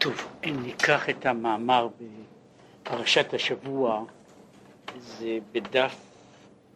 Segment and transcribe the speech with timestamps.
[0.00, 1.88] טוב, ניקח את המאמר
[2.82, 4.04] בפרשת השבוע,
[5.00, 5.96] זה בדף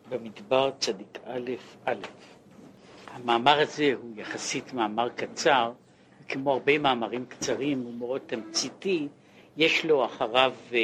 [0.08, 1.50] במדבר צדיק א'
[1.84, 1.94] א'.
[3.06, 5.72] המאמר הזה הוא יחסית מאמר קצר,
[6.28, 9.08] כמו הרבה מאמרים קצרים, הוא מאוד תמציתי,
[9.56, 10.78] יש לו אחריו אה,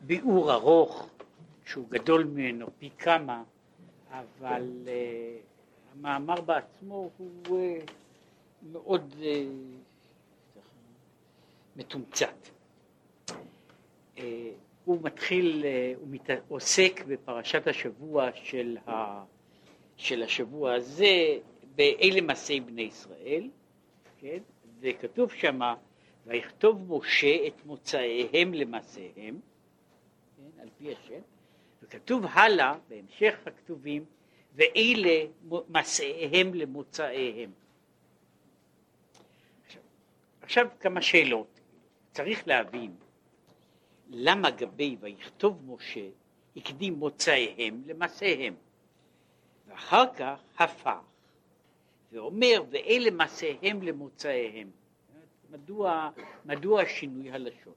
[0.00, 1.08] ביאור ארוך,
[1.64, 3.42] שהוא גדול ממנו פי כמה,
[4.10, 4.88] אבל uh,
[5.98, 7.90] המאמר בעצמו הוא uh,
[8.72, 9.14] מאוד
[11.76, 12.48] מתומצת.
[14.16, 14.20] Uh,
[14.84, 19.24] הוא מתחיל, uh, הוא מת, עוסק בפרשת השבוע של, ה,
[19.96, 21.38] של השבוע הזה,
[21.76, 23.50] באלה מעשי בני ישראל,
[24.18, 24.38] כן?
[24.80, 25.74] וכתוב שמה,
[26.26, 29.40] ויכתוב משה את מוצאיהם למעשיהם,
[30.36, 30.60] כן?
[30.62, 31.20] על פי השם,
[31.82, 34.04] וכתוב הלאה, בהמשך הכתובים,
[34.54, 35.26] ואלה
[35.68, 37.50] מסעיהם למוצאיהם.
[39.66, 39.82] עכשיו,
[40.42, 41.55] עכשיו כמה שאלות.
[42.16, 42.94] צריך להבין
[44.08, 46.08] למה גבי ויכתוב משה
[46.56, 48.54] הקדים מוצאיהם למעשיהם,
[49.66, 51.00] ואחר כך הפך
[52.12, 54.70] ואומר ואלה מעשיהם למוצאיהם.
[55.50, 56.10] מדוע,
[56.44, 57.74] מדוע שינוי הלשון?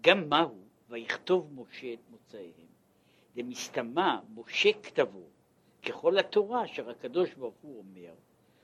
[0.00, 2.68] גם מהו ויכתוב משה את מוצאיהם?
[3.34, 5.26] דמסתמה משה כתבו
[5.86, 8.14] ככל התורה אשר הקדוש ברוך הוא אומר,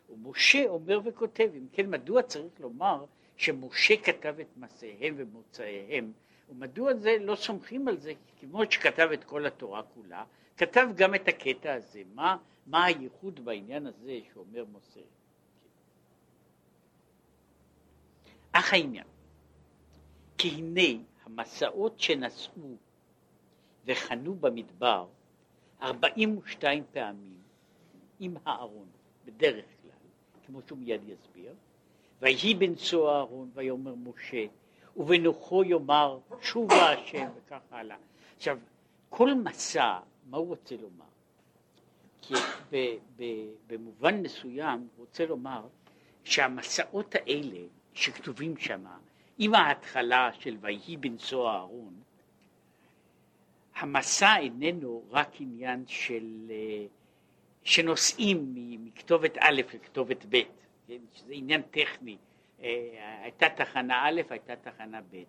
[0.09, 3.05] ומשה אומר וכותב, אם כן מדוע צריך לומר
[3.39, 6.13] שמשה כתב את מעשיהם ומוצאיהם,
[6.49, 10.25] ומדוע זה לא סומכים על זה כמו שכתב את כל התורה כולה,
[10.57, 12.37] כתב גם את הקטע הזה, מה,
[12.67, 15.01] מה הייחוד בעניין הזה שאומר משה.
[18.53, 19.07] אך העניין,
[20.39, 22.77] כי הנה המסעות שנשאו
[23.85, 25.07] וחנו במדבר
[25.83, 27.39] ארבעים ושתיים פעמים
[28.21, 28.89] עם הארון,
[29.25, 29.91] בדרך כלל,
[30.47, 31.55] כמו שהוא מיד יסביר,
[32.23, 34.45] ויהי בנשוא הארון ויאמר משה,
[34.97, 37.97] ובנוחו יאמר שובה השם וכך הלאה.
[38.37, 38.59] עכשיו,
[39.09, 39.99] כל מסע,
[40.31, 41.05] מה הוא רוצה לומר?
[42.23, 42.35] כי
[42.71, 42.77] ב,
[43.17, 43.25] ב,
[43.67, 45.67] במובן מסוים הוא רוצה לומר
[46.25, 47.59] שהמסעות האלה
[47.95, 48.85] שכתובים שם,
[49.39, 51.95] עם ההתחלה של ויהי בנשוא הארון,
[53.77, 56.87] המסע איננו רק עניין של, אה,
[57.63, 58.55] שנוסעים
[58.85, 60.37] מכתובת א' לכתובת ב',
[60.89, 60.99] כן?
[61.13, 62.17] שזה עניין טכני,
[62.63, 65.23] אה, הייתה תחנה א', הייתה תחנה ב',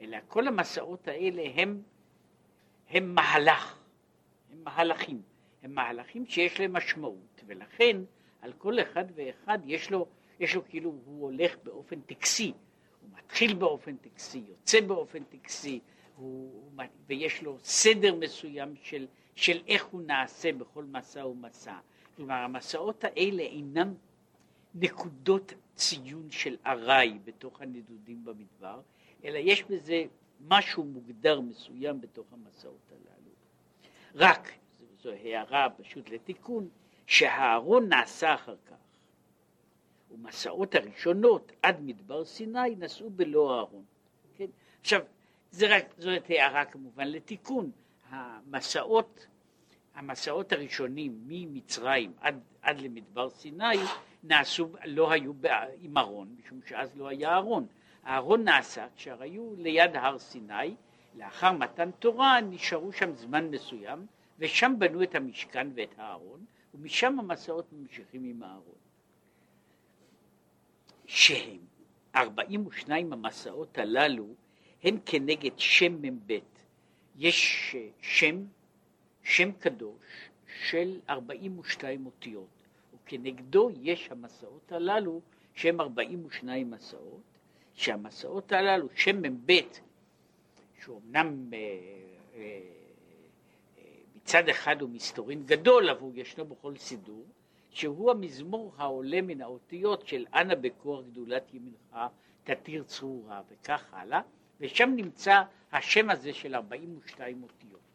[0.00, 1.82] אלא כל המסעות האלה הם,
[2.88, 3.78] הם מהלך,
[4.52, 5.22] הם מהלכים,
[5.62, 7.96] הם מהלכים שיש להם משמעות, ולכן
[8.42, 10.06] על כל אחד ואחד יש לו,
[10.40, 12.52] יש לו כאילו, הוא הולך באופן טקסי,
[13.00, 15.80] הוא מתחיל באופן טקסי, יוצא באופן טקסי,
[16.16, 16.72] הוא,
[17.06, 21.78] ויש לו סדר מסוים של, של איך הוא נעשה בכל מסע ומסע.
[22.16, 23.94] כלומר, המסעות האלה אינם
[24.74, 28.80] נקודות ציון של ארעי בתוך הנדודים במדבר,
[29.24, 30.04] אלא יש בזה
[30.40, 33.30] משהו מוגדר מסוים בתוך המסעות הללו.
[34.14, 34.52] רק,
[35.02, 36.68] זו הערה פשוט לתיקון,
[37.06, 38.76] שהארון נעשה אחר כך,
[40.10, 43.84] ומסעות הראשונות עד מדבר סיני נסעו בלא הארון.
[44.36, 44.46] כן?
[44.80, 45.00] עכשיו,
[45.50, 47.70] זה רק, זאת הערה כמובן לתיקון.
[48.08, 49.26] המסעות,
[49.94, 53.76] המסעות הראשונים ממצרים עד, עד למדבר סיני
[54.22, 55.32] נעשו, לא היו
[55.80, 57.66] עם ארון, משום שאז לא היה ארון.
[58.02, 60.74] הארון נעשה כשהיו ליד הר סיני,
[61.14, 64.06] לאחר מתן תורה נשארו שם זמן מסוים,
[64.38, 68.78] ושם בנו את המשכן ואת הארון, ומשם המסעות ממשיכים עם הארון.
[71.06, 71.58] שהם
[72.16, 74.26] 42 המסעות הללו
[74.82, 76.38] הן כנגד שם מ"ב.
[77.16, 78.44] יש שם,
[79.22, 80.30] שם קדוש
[80.62, 82.57] של 42 אותיות,
[83.08, 85.20] וכנגדו יש המסעות הללו
[85.54, 87.22] שהם 42 מסעות,
[87.74, 89.52] שהמסעות הללו, שם מ"ב,
[90.84, 91.58] שאומנם אה,
[92.34, 92.60] אה,
[93.78, 93.82] אה,
[94.16, 97.24] מצד אחד הוא מסתורין גדול, אבל הוא ישנו בכל סידור,
[97.70, 101.96] שהוא המזמור העולה מן האותיות של אנא בכוח גדולת ימינך
[102.44, 104.20] תתיר צרורה וכך הלאה,
[104.60, 107.87] ושם נמצא השם הזה של 42 אותיות.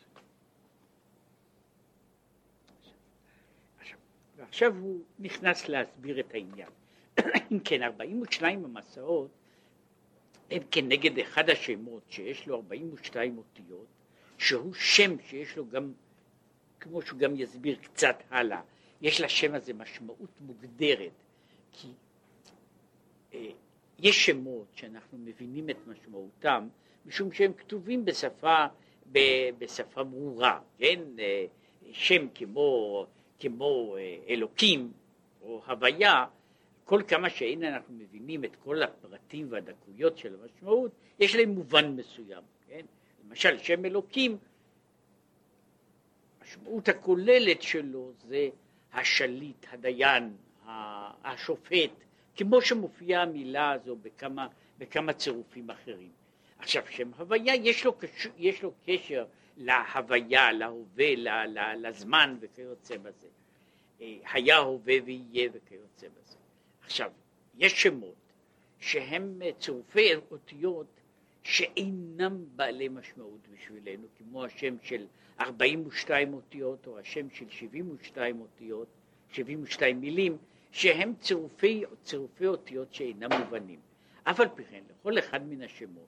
[4.54, 6.70] ועכשיו הוא נכנס להסביר את העניין.
[7.52, 9.30] אם כן, 42 המסעות
[10.52, 13.86] הם כנגד אחד השמות שיש לו 42 אותיות,
[14.38, 15.94] שהוא שם שיש לו גם,
[16.80, 18.62] כמו שהוא גם יסביר קצת הלאה,
[19.02, 21.24] יש לשם הזה משמעות מוגדרת,
[21.72, 21.88] כי
[23.34, 23.50] אה,
[24.00, 26.68] יש שמות שאנחנו מבינים את משמעותם,
[27.06, 28.66] משום שהם כתובים בשפה,
[29.12, 29.20] ב,
[29.58, 31.00] בשפה ברורה, כן?
[31.20, 31.46] אה,
[31.92, 33.06] שם כמו,
[33.44, 34.92] כמו אה, אלוקים
[35.42, 36.26] או הוויה,
[36.86, 42.44] כל כמה שאין אנחנו מבינים את כל הפרטים והדקויות של המשמעות, יש להם מובן מסוים,
[42.68, 42.86] כן?
[43.26, 44.38] למשל שם אלוקים,
[46.42, 48.50] המשמעות הכוללת שלו זה
[48.94, 50.34] השליט, הדיין,
[51.24, 51.92] השופט,
[52.36, 54.48] כמו שמופיעה המילה הזו בכמה,
[54.78, 56.10] בכמה צירופים אחרים.
[56.60, 57.96] עכשיו שם הוויה יש לו,
[58.38, 59.26] יש לו קשר
[59.58, 61.46] להוויה, להווה,
[61.76, 63.28] לזמן וכיוצא בזה.
[64.02, 66.38] אה, היה, הווה ויהיה וכיוצא בזה.
[66.82, 67.12] עכשיו,
[67.58, 68.16] יש שמות
[68.80, 70.88] שהם צירופי אותיות
[71.44, 75.06] שאינם בעלי משמעות בשבילנו, כמו השם של
[75.40, 78.88] 42 אותיות או השם של 72 אותיות,
[79.32, 80.38] 72 מילים,
[80.72, 83.80] שהם צירופי, צירופי אותיות שאינם מובנים.
[84.24, 86.08] אף על פי כן, לכל אחד מן השמות,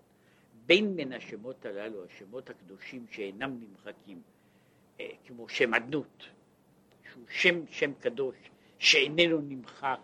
[0.65, 4.21] בין מן השמות הללו, השמות הקדושים שאינם נמחקים,
[4.99, 6.29] אה, כמו שם אדנות,
[7.11, 8.35] שהוא שם, שם קדוש,
[8.79, 9.99] שאיננו נמחק,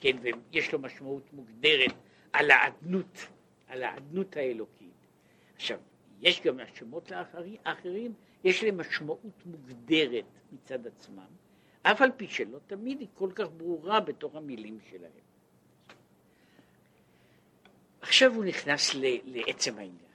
[0.00, 1.92] כן, ויש לו משמעות מוגדרת
[2.32, 3.26] על האדנות,
[3.66, 5.06] על האדנות האלוקית.
[5.54, 5.78] עכשיו,
[6.20, 7.12] יש גם השמות
[7.64, 8.14] האחרים,
[8.44, 11.26] יש להם משמעות מוגדרת מצד עצמם,
[11.82, 15.10] אף על פי שלא תמיד היא כל כך ברורה בתוך המילים שלהם.
[18.00, 20.05] עכשיו הוא נכנס לעצם העניין.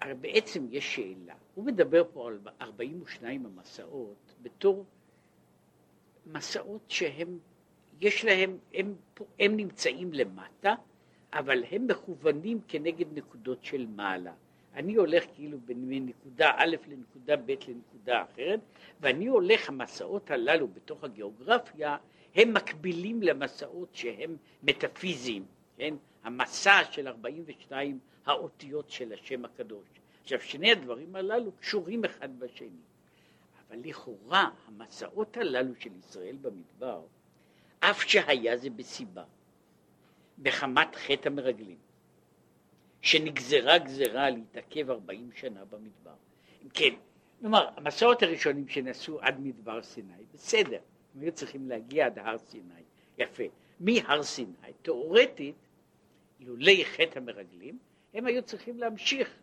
[0.00, 4.84] הרי בעצם יש שאלה, הוא מדבר פה על 42 המסעות בתור
[6.26, 7.38] מסעות שהם,
[8.00, 8.94] יש להם, הם,
[9.38, 10.74] הם נמצאים למטה,
[11.32, 14.32] אבל הם מכוונים כנגד נקודות של מעלה.
[14.74, 18.60] אני הולך כאילו מנקודה א' לנקודה ב' לנקודה אחרת,
[19.00, 21.96] ואני הולך, המסעות הללו בתוך הגיאוגרפיה,
[22.34, 25.44] הם מקבילים למסעות שהם מטאפיזיים,
[25.76, 25.94] כן?
[26.24, 27.98] המסע של 42
[28.28, 29.88] האותיות של השם הקדוש.
[30.22, 32.68] עכשיו, שני הדברים הללו קשורים אחד בשני.
[33.68, 37.02] אבל לכאורה המסעות הללו של ישראל במדבר,
[37.80, 39.24] אף שהיה זה בסיבה,
[40.38, 41.76] מחמת חטא המרגלים,
[43.00, 46.14] שנגזרה גזרה להתעכב ארבעים שנה במדבר.
[46.74, 46.94] כן,
[47.40, 50.80] כלומר, המסעות הראשונים שנסעו עד מדבר סיני, בסדר,
[51.14, 52.82] הם היו צריכים להגיע עד הר סיני,
[53.18, 53.44] יפה.
[53.80, 55.54] מהר סיני, תאורטית,
[56.40, 57.78] לולי חטא המרגלים,
[58.14, 59.36] הם היו צריכים להמשיך,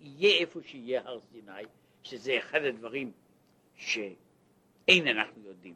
[0.00, 1.62] יהיה איפה שיהיה הר סיני,
[2.02, 3.12] שזה אחד הדברים
[3.74, 5.74] שאין אנחנו יודעים.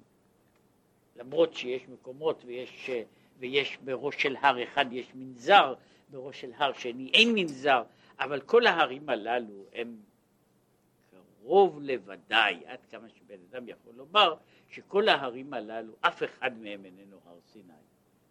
[1.17, 2.91] למרות שיש מקומות ויש,
[3.39, 5.75] ויש בראש של הר אחד יש מנזר,
[6.09, 7.83] בראש של הר שני אין מנזר,
[8.19, 9.97] אבל כל ההרים הללו הם
[11.43, 14.35] קרוב לוודאי, עד כמה שבן אדם יכול לומר,
[14.69, 17.73] שכל ההרים הללו, אף אחד מהם איננו הר סיני.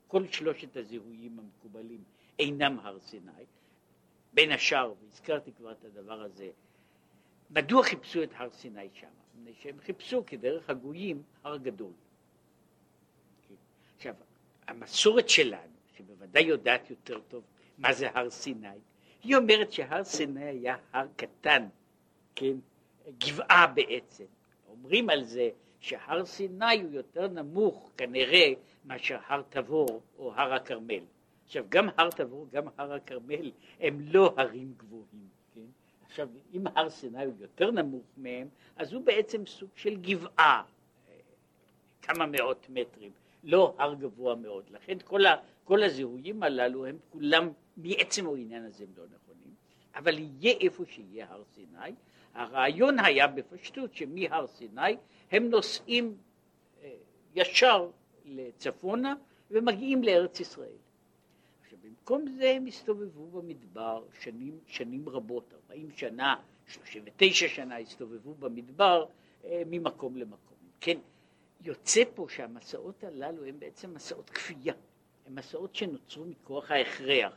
[0.08, 2.04] כל שלושת הזיהויים המקובלים
[2.40, 3.32] אינם הר סיני.
[4.34, 6.50] בין השאר, והזכרתי כבר את הדבר הזה,
[7.50, 9.08] מדוע חיפשו את הר סיני שם?
[9.36, 11.92] מפני שהם חיפשו כדרך הגויים הר גדול.
[13.98, 14.16] עכשיו,
[14.68, 17.44] המסורת שלנו, שבוודאי יודעת יותר טוב
[17.78, 18.68] מה זה הר סיני,
[19.24, 21.68] היא אומרת שהר סיני היה הר קטן,
[22.36, 22.54] כן,
[23.18, 24.26] גבעה בעצם.
[24.68, 25.50] אומרים על זה
[25.80, 28.54] שהר סיני הוא יותר נמוך כנראה
[28.86, 31.04] מאשר הר תבור או הר הכרמל.
[31.52, 35.28] עכשיו גם הר תבור, גם הר הכרמל הם לא הרים גבוהים.
[36.06, 40.64] עכשיו, אם הר סיני הוא יותר נמוך מהם, אז הוא בעצם סוג של גבעה,
[42.02, 43.12] כמה מאות מטרים,
[43.44, 44.64] לא הר גבוה מאוד.
[44.70, 49.54] לכן כל, ה, כל הזיהויים הללו הם כולם, מעצם העניין הזה הם לא נכונים,
[49.96, 51.92] אבל יהיה איפה שיהיה הר סיני.
[52.34, 54.98] הרעיון היה בפשטות שמהר סיני
[55.32, 56.18] הם נוסעים
[56.84, 56.90] אה,
[57.36, 57.90] ישר
[58.26, 59.16] לצפונה
[59.52, 60.91] ומגיעים לארץ ישראל.
[62.12, 66.36] במקום זה הם הסתובבו במדבר שנים, שנים רבות, 40 שנה,
[66.68, 69.06] 39 שנה הסתובבו במדבר
[69.46, 70.58] אה, ממקום למקום.
[70.82, 70.98] כן,
[71.62, 74.74] יוצא פה שהמסעות הללו הם בעצם מסעות כפייה,
[75.28, 77.34] הם מסעות שנוצרו מכוח ההכרח,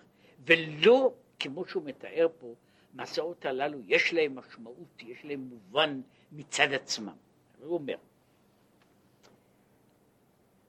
[0.46, 2.54] ולא כמו שהוא מתאר פה,
[2.94, 6.00] מסעות הללו יש להם משמעות, יש להם מובן
[6.32, 7.16] מצד עצמם.
[7.60, 7.96] הוא אומר,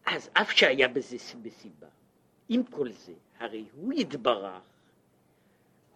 [0.06, 1.88] אז אף שהיה בזה בסיבה,
[2.50, 4.62] עם כל זה, הרי הוא יתברך,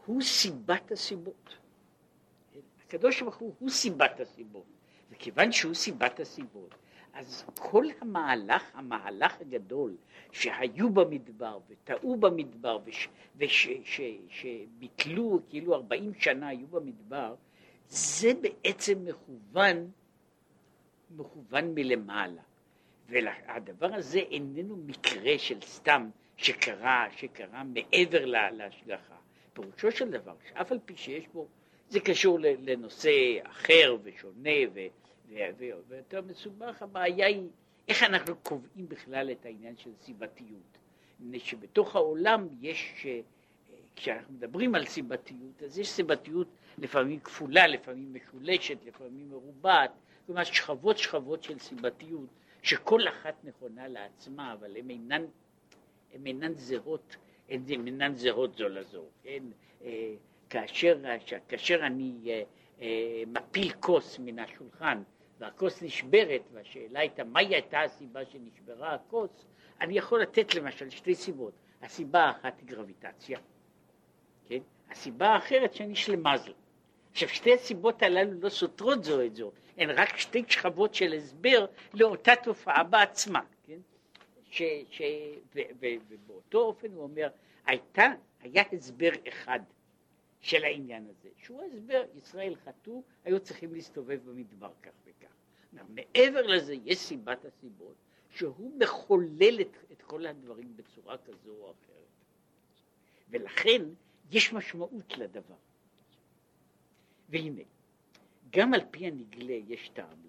[0.06, 1.58] הוא סיבת הסיבות.
[2.86, 4.66] הקדוש ברוך הוא הוא סיבת הסיבות,
[5.12, 6.76] וכיוון שהוא סיבת הסיבות,
[7.14, 9.96] אז כל המהלך, המהלך הגדול
[10.32, 12.80] שהיו במדבר וטעו במדבר
[13.38, 17.36] ושביטלו, כאילו ארבעים שנה היו במדבר,
[17.88, 19.92] זה בעצם מכוון,
[21.18, 22.42] מכוון מלמעלה.
[23.10, 26.10] והדבר הזה איננו מקרה של סתם
[26.42, 29.16] שקרה, שקרה מעבר להשגחה.
[29.54, 31.48] פירושו של דבר, שאף על פי שיש בו,
[31.90, 33.12] זה קשור לנושא
[33.44, 34.50] אחר ושונה
[35.90, 37.48] ויותר מסובך, הבעיה היא
[37.88, 40.78] איך אנחנו קובעים בכלל את העניין של סיבתיות.
[41.20, 43.06] מפני שבתוך העולם יש,
[43.96, 49.92] כשאנחנו מדברים על סיבתיות, אז יש סיבתיות לפעמים כפולה, לפעמים משולשת, לפעמים מרובעת,
[50.26, 52.30] כלומר שכבות שכבות של סיבתיות,
[52.62, 55.26] שכל אחת נכונה לעצמה, אבל הן אינן,
[56.14, 57.16] הן אינן זהות,
[57.50, 59.44] הן אינן זהות זו לזו, כן?
[59.84, 60.14] אה,
[60.50, 60.98] כאשר,
[61.48, 62.44] כאשר אני
[62.82, 65.04] אה, מפיל כוס מן השולחן
[65.40, 69.46] והכוס נשברת, והשאלה הייתה מהי הייתה הסיבה שנשברה הכוס,
[69.82, 71.54] אני יכול לתת למשל שתי סיבות.
[71.82, 73.40] הסיבה האחת היא גרביטציה,
[74.48, 74.60] כן?
[74.90, 76.52] הסיבה האחרת שאני שלמזל.
[77.12, 81.66] עכשיו שתי הסיבות הללו לא סותרות זו את זו, הן רק שתי שכבות של הסבר
[81.94, 83.40] לאותה תופעה בעצמה?
[84.50, 85.02] ש, ש,
[85.56, 87.28] ו, ו, ובאותו אופן הוא אומר,
[87.66, 89.60] הייתה, היה הסבר אחד
[90.42, 95.34] של העניין הזה, שהוא הסבר, ישראל חטאו, היו צריכים להסתובב במדבר כך וכך.
[95.90, 97.96] מעבר לזה יש סיבת הסיבות,
[98.30, 102.08] שהוא מחולל את, את כל הדברים בצורה כזו או אחרת.
[103.30, 103.82] ולכן
[104.32, 105.56] יש משמעות לדבר.
[107.30, 107.62] והנה,
[108.50, 110.29] גם על פי הנגלה יש טעם.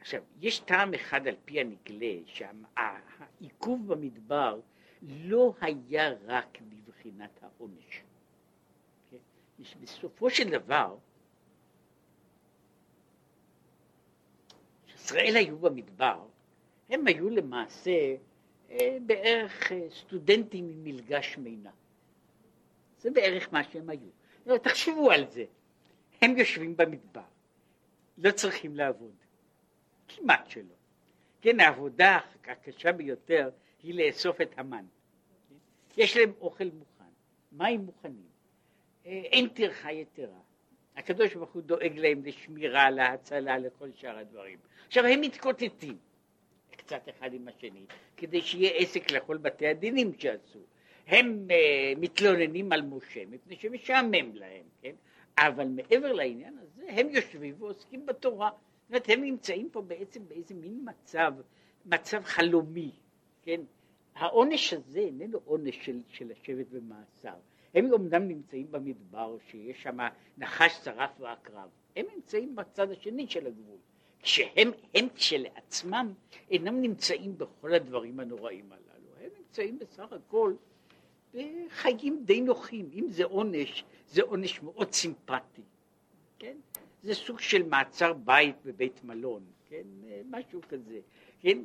[0.00, 4.60] עכשיו, יש טעם אחד על פי הנגלה, שהעיכוב במדבר
[5.02, 8.02] לא היה רק מבחינת העונש.
[9.10, 9.16] כן?
[9.80, 10.96] בסופו של דבר,
[14.94, 16.26] ישראל היו במדבר,
[16.90, 18.16] הם היו למעשה
[18.70, 21.70] אה, בערך אה, סטודנטים עם מלגה שמינה.
[22.98, 24.08] זה בערך מה שהם היו.
[24.62, 25.44] תחשבו על זה,
[26.22, 27.20] הם יושבים במדבר,
[28.18, 29.14] לא צריכים לעבוד,
[30.08, 30.74] כמעט שלא.
[31.40, 33.50] כן, העבודה הקשה ביותר
[33.82, 34.84] היא לאסוף את המן.
[35.96, 37.10] יש להם אוכל מוכן,
[37.52, 38.28] מים מוכנים,
[39.06, 40.40] אה, אין טרחה יתרה.
[40.96, 44.58] הקדוש ברוך הוא דואג להם לשמירה, להצלה, לכל שאר הדברים.
[44.86, 45.96] עכשיו הם מתקוטטים
[46.70, 47.84] קצת אחד עם השני,
[48.16, 50.58] כדי שיהיה עסק לכל בתי הדינים שעשו.
[51.06, 54.94] הם uh, מתלוננים על משה מפני שמשעמם להם, כן?
[55.38, 58.50] אבל מעבר לעניין הזה, הם יושבים ועוסקים בתורה.
[58.88, 61.34] זאת אומרת, הם נמצאים פה בעצם באיזה מין מצב,
[61.86, 62.90] מצב חלומי,
[63.42, 63.60] כן?
[64.14, 67.34] העונש הזה איננו עונש של, של לשבת במאסר.
[67.74, 69.98] הם אומנם נמצאים במדבר, שיש שם
[70.38, 71.68] נחש, שרף ועקרב.
[71.96, 73.78] הם נמצאים בצד השני של הגבול.
[74.22, 76.14] כשהם הם כשלעצמם
[76.50, 79.10] אינם נמצאים בכל הדברים הנוראים הללו.
[79.20, 80.54] הם נמצאים בסך הכל
[81.34, 82.90] בחיים די נוחים.
[82.92, 85.62] אם זה עונש, זה עונש מאוד סימפטי.
[86.38, 86.56] כן?
[87.08, 89.82] זה סוג של מעצר בית בבית מלון, כן?
[90.30, 91.00] משהו כזה.
[91.40, 91.58] כן?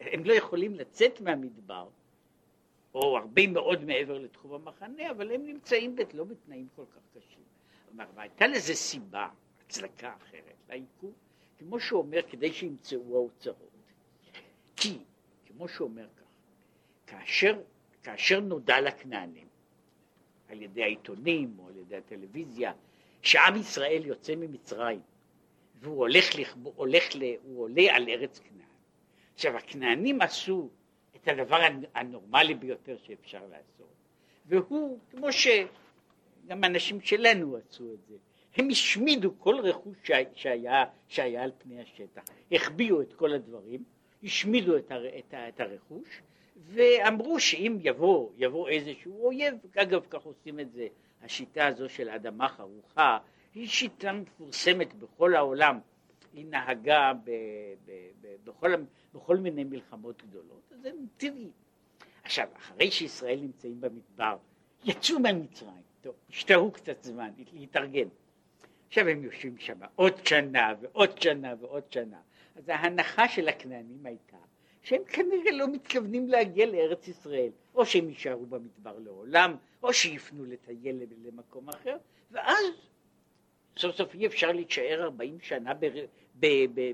[0.00, 1.88] הם לא יכולים לצאת מהמדבר,
[2.94, 7.42] או הרבה מאוד מעבר לתחום המחנה, אבל הם נמצאים בת, לא בתנאים כל כך קשים.
[7.88, 9.28] כלומר, והייתה לזה סיבה,
[9.66, 11.12] הצדקה אחרת, לעיכוב,
[11.58, 13.70] כמו שהוא אומר, כדי שימצאו האוצרות.
[14.76, 14.98] כי,
[15.46, 16.24] כמו שהוא אומר כך,
[17.06, 17.60] כאשר,
[18.02, 19.46] כאשר נודע לכנענים,
[20.48, 22.72] על ידי העיתונים או על ידי הטלוויזיה,
[23.26, 25.00] שעם ישראל יוצא ממצרים,
[25.80, 26.24] והוא הולך,
[26.62, 27.04] הוא הולך,
[27.42, 28.66] הוא עולה על ארץ כנען.
[29.34, 30.68] עכשיו, הכנענים עשו
[31.16, 31.60] את הדבר
[31.94, 33.94] הנורמלי ביותר שאפשר לעשות.
[34.46, 38.14] והוא, כמו שגם אנשים שלנו עשו את זה,
[38.56, 39.96] הם השמידו כל רכוש
[40.34, 43.84] שהיה, שהיה על פני השטח, החביאו את כל הדברים,
[44.22, 46.22] השמידו את, הר, את, את הרכוש,
[46.56, 50.86] ואמרו שאם יבוא, יבוא איזשהו אויב, אגב כך עושים את זה,
[51.22, 53.18] השיטה הזו של אדמה חרוכה,
[53.54, 55.78] היא שיטה מפורסמת בכל העולם,
[56.32, 57.30] היא נהגה ב,
[57.84, 58.72] ב, ב, בכל,
[59.14, 61.50] בכל מיני מלחמות גדולות, אז זה טבעי.
[62.22, 64.36] עכשיו, אחרי שישראל נמצאים במדבר,
[64.84, 68.08] יצאו מהמצרים, טוב, השתהו קצת זמן, להתארגן.
[68.88, 72.20] עכשיו הם יושבים שם עוד שנה ועוד שנה ועוד שנה.
[72.56, 74.36] אז ההנחה של הכנענים הייתה
[74.86, 81.02] שהם כנראה לא מתכוונים להגיע לארץ ישראל, או שהם יישארו במדבר לעולם, או שיפנו לטייל
[81.24, 81.96] למקום אחר,
[82.30, 82.64] ואז
[83.76, 85.72] סוף סוף אי אפשר להישאר 40 שנה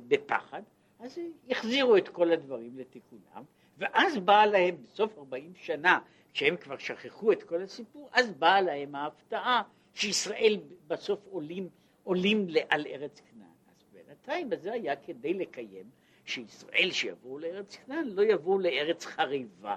[0.08, 0.62] בפחד,
[1.00, 1.18] אז
[1.48, 3.44] יחזירו את כל הדברים לתיקונם,
[3.78, 5.98] ואז באה להם בסוף 40 שנה,
[6.32, 9.62] כשהם כבר שכחו את כל הסיפור, אז באה להם ההפתעה
[9.94, 11.68] שישראל בסוף עולים,
[12.04, 13.48] עולים על ארץ כנען.
[13.68, 19.76] אז בינתיים זה היה כדי לקיים שישראל שיבואו לארץ כנען לא יבואו לארץ חריבה,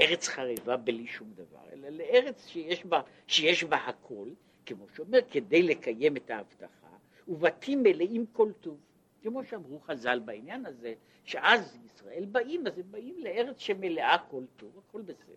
[0.00, 4.28] ארץ חריבה בלי שום דבר, אלא לארץ שיש בה, שיש בה הכל,
[4.66, 6.96] כמו שאומר, כדי לקיים את ההבטחה,
[7.28, 8.80] ובתים מלאים כל טוב.
[9.22, 10.94] כמו שאמרו חז"ל בעניין הזה,
[11.24, 15.34] שאז ישראל באים, אז הם באים לארץ שמלאה כל טוב, הכל בסדר.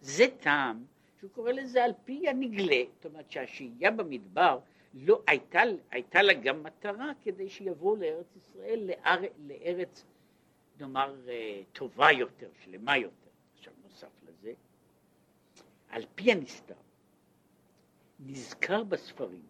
[0.00, 0.84] זה טעם
[1.18, 4.58] שהוא קורא לזה על פי הנגלה, זאת אומרת שהשהייה במדבר
[4.94, 10.04] לא הייתה, הייתה לה גם מטרה כדי שיבואו לארץ ישראל, לאר, לארץ,
[10.80, 13.30] נאמר, אה, טובה יותר, שלמה יותר.
[13.54, 14.52] עכשיו נוסף לזה,
[15.88, 16.74] על פי הנסתר,
[18.20, 19.46] נזכר בספרים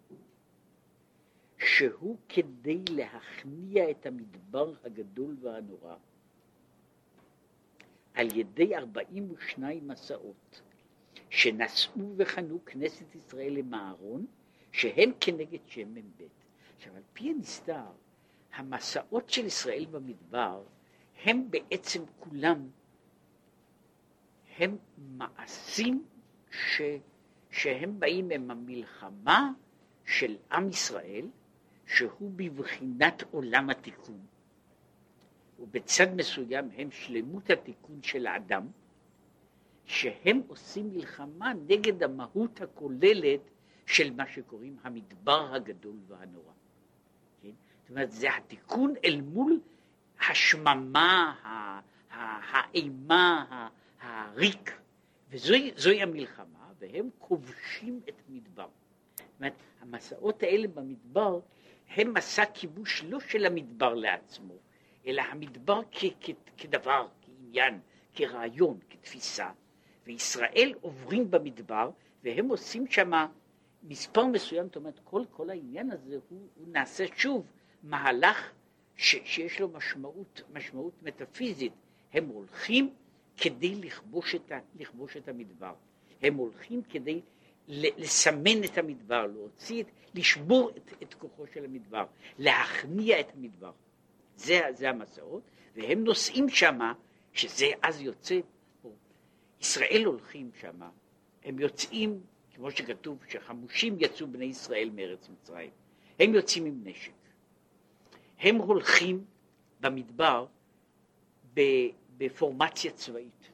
[1.59, 5.97] שהוא כדי להכניע את המדבר הגדול והנורא
[8.15, 10.63] על ידי 42 מסעות
[11.31, 14.27] שנשאו וחנו כנסת ישראל אהרון,
[14.73, 16.23] שהם כנגד שם מ"ב.
[16.77, 17.85] עכשיו, על פי הנסתר,
[18.55, 20.63] המסעות של ישראל במדבר
[21.25, 22.69] הם בעצם כולם,
[24.59, 26.05] הם מעשים
[26.51, 26.83] ש,
[27.51, 29.53] שהם באים עם המלחמה
[30.05, 31.27] של עם ישראל,
[31.87, 34.21] שהוא בבחינת עולם התיקון.
[35.61, 38.67] ובצד מסוים הם שלמות התיקון של האדם,
[39.85, 43.41] שהם עושים מלחמה נגד המהות הכוללת
[43.87, 46.53] של מה שקוראים המדבר הגדול והנורא.
[47.43, 47.49] כן?
[47.83, 49.61] זאת אומרת, זה התיקון אל מול
[50.21, 51.35] השממה,
[52.11, 53.69] האימה,
[54.01, 54.79] הריק,
[55.31, 58.69] וזוהי המלחמה, והם כובשים את מדבר.
[59.17, 61.41] זאת אומרת, המסעות האלה במדבר
[61.89, 64.55] הם מסע כיבוש לא של המדבר לעצמו,
[65.07, 67.81] אלא המדבר כ- כ- כדבר, כעניין,
[68.15, 69.51] כרעיון, כתפיסה,
[70.07, 71.91] וישראל עוברים במדבר
[72.25, 73.11] והם עושים שם
[73.83, 77.47] מספר מסוים, זאת אומרת כל, כל העניין הזה הוא, הוא נעשה שוב
[77.83, 78.53] מהלך
[78.97, 81.73] ש, שיש לו משמעות, משמעות מטאפיזית,
[82.13, 82.95] הם הולכים
[83.37, 85.75] כדי לכבוש את, ה, לכבוש את המדבר,
[86.23, 87.21] הם הולכים כדי
[87.69, 92.05] לסמן את המדבר, להוציא, את, לשבור את, את כוחו של המדבר,
[92.39, 93.73] להכניע את המדבר.
[94.37, 95.43] זה, זה המסעות,
[95.75, 96.93] והם נוסעים שמה,
[97.33, 98.41] שזה אז יוצא,
[99.61, 100.91] ישראל הולכים שמה,
[101.45, 102.21] הם יוצאים,
[102.63, 105.71] כמו שכתוב, שחמושים יצאו בני ישראל מארץ מצרים,
[106.19, 107.13] הם יוצאים עם נשק.
[108.39, 109.25] הם הולכים
[109.81, 110.47] במדבר
[112.17, 113.51] בפורמציה צבאית.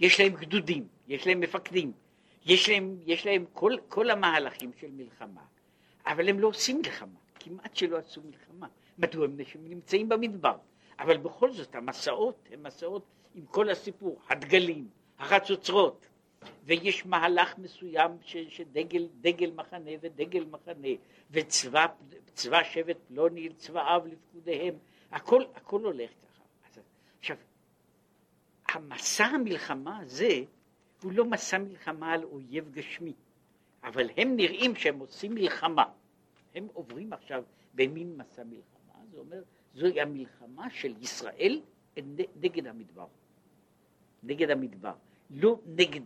[0.00, 1.92] יש להם גדודים, יש להם מפקדים,
[2.44, 5.44] יש להם, יש להם כל, כל המהלכים של מלחמה,
[6.06, 8.66] אבל הם לא עושים מלחמה, כמעט שלא עשו מלחמה.
[8.98, 10.56] מדוע הם נמצאים במדבר?
[10.98, 14.88] אבל בכל זאת המסעות הם מסעות עם כל הסיפור, הדגלים,
[15.18, 16.06] החצוצרות,
[16.64, 20.88] ויש מהלך מסוים ש, שדגל דגל מחנה ודגל מחנה,
[21.30, 21.86] וצבא
[22.34, 24.74] צבא שבט פלוני, צבאיו לפקודיהם,
[25.10, 26.80] הכל, הכל הולך ככה.
[27.18, 27.36] עכשיו,
[28.68, 30.40] המסע המלחמה הזה
[31.02, 33.12] הוא לא מסע מלחמה על אויב גשמי,
[33.84, 35.84] אבל הם נראים שהם עושים מלחמה.
[36.54, 39.42] הם עוברים עכשיו במין מסע מלחמה, זה אומר,
[39.74, 41.60] זוהי המלחמה של ישראל
[42.36, 43.06] נגד המדבר.
[44.22, 44.94] נגד המדבר.
[45.30, 46.00] לא נגד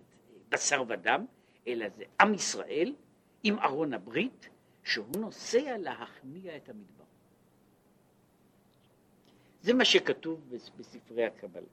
[0.48, 1.24] בשר ודם,
[1.66, 2.94] אלא זה עם ישראל
[3.42, 4.48] עם ארון הברית,
[4.84, 7.04] שהוא נוסע להכניע את המדבר.
[9.62, 11.66] זה מה שכתוב בספרי הקבלה.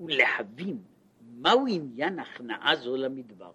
[0.00, 0.82] ולהבין
[1.34, 3.52] מהו עניין הכנעה זו למדבר.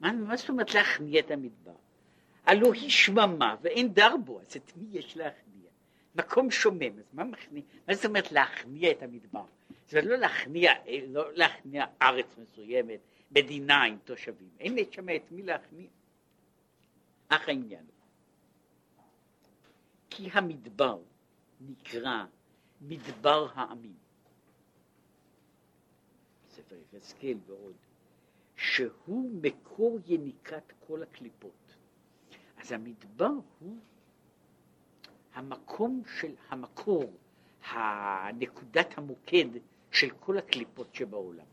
[0.00, 1.74] מה, מה זאת אומרת להכניע את המדבר?
[2.44, 5.70] הלא היא שממה ואין דר בו, אז את מי יש להכניע?
[6.14, 7.62] מקום שומם, אז מה מכניע?
[7.88, 9.44] מה זאת אומרת להכניע את המדבר?
[9.88, 10.72] זה לא להכניע,
[11.08, 15.88] לא להכניע ארץ מסוימת, מדינה עם תושבים, אין שם את מי להכניע.
[17.28, 17.84] אך העניין
[20.16, 20.98] כי המדבר
[21.60, 22.24] נקרא
[22.80, 23.96] מדבר העמים.
[26.50, 27.76] ספר יחזקאל ועוד,
[28.56, 31.76] שהוא מקור יניקת כל הקליפות.
[32.56, 33.76] אז המדבר הוא
[35.34, 37.12] המקום של המקור,
[37.62, 39.48] הנקודת המוקד
[39.90, 41.44] של כל הקליפות שבעולם.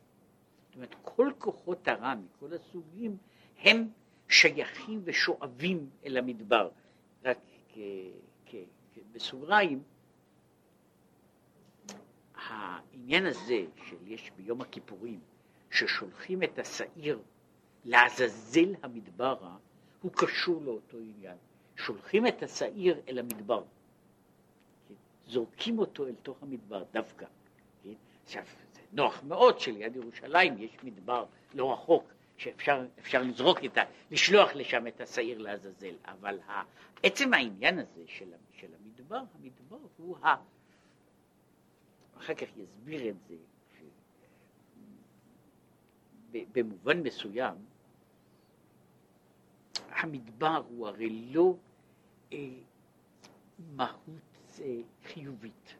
[0.65, 3.17] זאת אומרת, כל כוחות הרע מכל הסוגים
[3.58, 3.88] הם
[4.30, 6.69] שייכים ושואבים אל המדבר.
[7.24, 7.38] רק
[9.12, 9.84] בסוגריים,
[12.36, 15.19] העניין הזה של יש ביום הכיפורים,
[15.72, 17.19] ששולחים את השעיר
[17.86, 19.58] לעזאזל המדברה,
[20.02, 21.38] הוא קשור לאותו עניין.
[21.76, 23.63] שולחים את השעיר אל המדבר.
[25.28, 27.26] זורקים אותו אל תוך המדבר דווקא.
[28.24, 33.82] עכשיו, זה נוח מאוד שליד ירושלים יש מדבר לא רחוק, שאפשר לזרוק את ה...
[34.12, 36.40] לשלוח לשם את השעיר לעזאזל, אבל
[37.04, 40.36] עצם העניין הזה של, של המדבר, המדבר הוא ה...
[42.18, 43.36] אחר כך יסביר את זה,
[43.78, 43.82] ש...
[46.52, 47.56] במובן מסוים,
[49.90, 51.56] המדבר הוא הרי לא
[52.34, 52.38] אה,
[53.76, 54.66] מהות אה,
[55.04, 55.76] חיובית.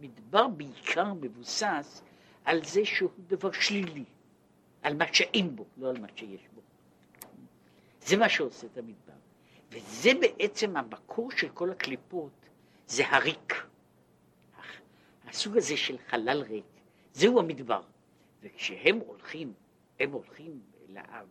[0.00, 2.02] מדבר בעיקר מבוסס
[2.44, 4.04] על זה שהוא דבר שלילי,
[4.82, 6.60] על מה שאין בו, לא על מה שיש בו.
[8.00, 9.12] זה מה שעושה את המדבר.
[9.70, 12.32] וזה בעצם המקור של כל הקליפות,
[12.86, 13.66] זה הריק.
[15.28, 16.64] הסוג הזה של חלל ריק,
[17.12, 17.82] זהו המדבר.
[18.42, 19.52] וכשהם הולכים,
[20.00, 20.60] הם הולכים,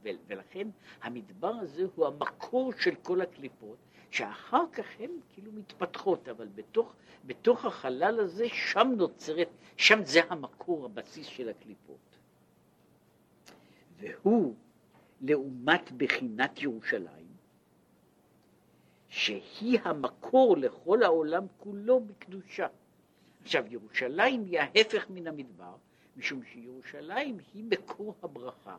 [0.03, 0.67] ולכן
[1.01, 3.77] המדבר הזה הוא המקור של כל הקליפות,
[4.11, 6.93] שאחר כך הן כאילו מתפתחות, אבל בתוך,
[7.25, 12.17] בתוך החלל הזה, שם נוצרת, שם זה המקור, הבסיס של הקליפות.
[13.99, 14.53] והוא,
[15.21, 17.29] לעומת בחינת ירושלים,
[19.07, 22.67] שהיא המקור לכל העולם כולו בקדושה.
[23.41, 25.75] עכשיו, ירושלים היא ההפך מן המדבר,
[26.17, 28.77] משום שירושלים היא מקור הברכה,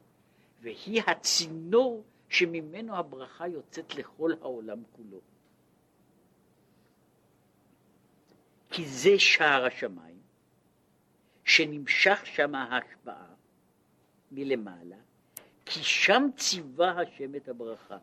[0.61, 5.21] והיא הצינור שממנו הברכה יוצאת לכל העולם כולו.
[8.71, 10.21] כי זה שער השמיים,
[11.45, 13.35] שנמשך שם ההשפעה
[14.33, 14.97] מלמעלה,
[15.67, 17.99] כי שם ציווה השם את הברכה,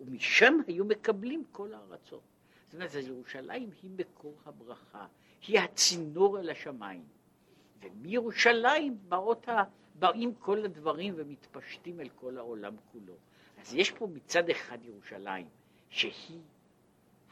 [0.00, 2.22] ומשם היו מקבלים כל הארצות.
[2.64, 5.06] זאת אומרת, ירושלים היא מקור הברכה,
[5.46, 7.04] היא הצינור אל השמיים.
[7.82, 9.62] ומירושלים באות ה...
[10.00, 13.14] באים כל הדברים ומתפשטים אל כל העולם כולו.
[13.60, 15.48] אז יש פה מצד אחד ירושלים,
[15.88, 16.40] שהיא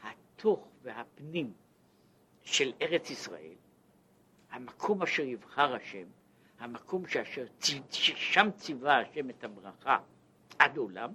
[0.03, 1.53] התוך והפנים
[2.43, 3.55] של ארץ ישראל,
[4.51, 6.05] המקום אשר יבחר השם,
[6.59, 7.45] המקום שאשר,
[7.91, 9.97] ששם ציווה השם את הברכה
[10.59, 11.13] עד עולם,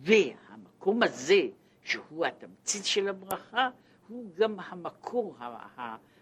[0.00, 1.40] והמקום הזה,
[1.82, 3.70] שהוא התמצית של הברכה,
[4.08, 5.36] הוא גם המקור,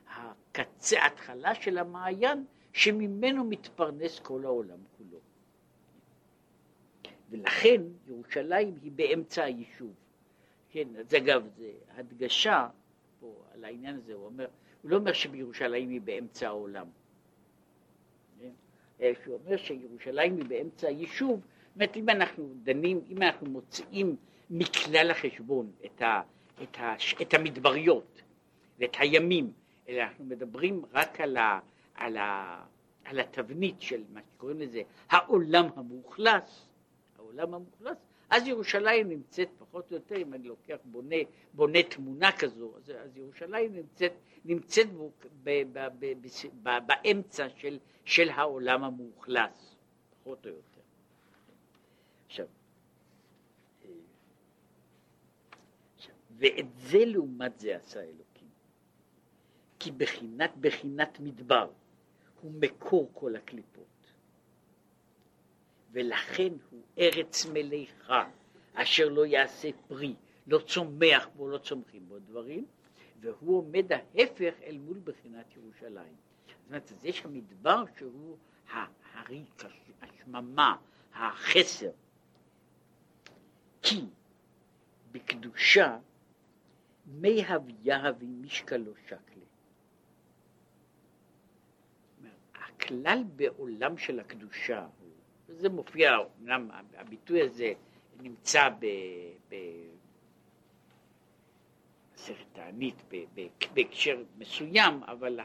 [0.08, 5.18] הקצה, ההתחלה של המעיין, שממנו מתפרנס כל העולם כולו.
[7.30, 9.94] ולכן ירושלים היא באמצע היישוב.
[10.70, 11.64] כן, אז אגב, זו
[11.96, 12.68] הדגשה
[13.20, 14.46] פה על העניין הזה, הוא אומר,
[14.82, 16.86] הוא לא אומר שבירושלים היא באמצע העולם.
[18.40, 18.50] כן?
[19.26, 24.16] הוא אומר שירושלים היא באמצע היישוב, זאת אומרת, אם אנחנו דנים, אם אנחנו מוציאים
[24.50, 26.22] מכלל החשבון את, ה,
[26.62, 28.22] את, ה, את המדבריות
[28.78, 29.52] ואת הימים,
[29.88, 31.60] אלא אנחנו מדברים רק על, ה,
[32.02, 32.64] על, ה,
[33.04, 36.68] על התבנית של מה שקוראים לזה העולם המאוכלס,
[37.16, 37.96] העולם המאוכלס,
[38.30, 41.16] אז ירושלים נמצאת פחות או יותר, אם אני לוקח, בונה,
[41.52, 44.12] בונה תמונה כזו, אז, אז ירושלים נמצאת,
[44.44, 45.10] נמצאת בו,
[45.42, 46.28] ב, ב, ב, ב,
[46.62, 49.76] ב, באמצע של, של העולם המאוכלס,
[50.20, 50.80] פחות או יותר.
[52.26, 52.46] עכשיו,
[55.96, 58.48] עכשיו, ואת זה לעומת זה עשה אלוקים,
[59.78, 61.70] כי בחינת בחינת מדבר
[62.42, 63.86] הוא מקור כל הקליפות.
[65.92, 68.30] ולכן הוא ארץ מליכה,
[68.74, 70.14] אשר לא יעשה פרי,
[70.46, 72.66] לא צומח בו, לא צומחים בו דברים,
[73.20, 76.14] והוא עומד ההפך אל מול בחינת ירושלים.
[76.46, 78.36] זאת אומרת, אז יש המדבר שהוא
[79.14, 79.64] הריק,
[80.02, 80.76] השממה,
[81.14, 81.90] החסר.
[83.82, 84.00] כי
[85.12, 85.98] בקדושה
[87.06, 89.31] מי הוויה ומשקלו שקלה.
[92.82, 94.86] הכלל בעולם של הקדושה
[95.48, 97.72] זה מופיע, אמנם הביטוי הזה
[98.20, 98.68] נמצא
[102.14, 103.02] במסכת תענית
[103.74, 105.40] בהקשר מסוים, אבל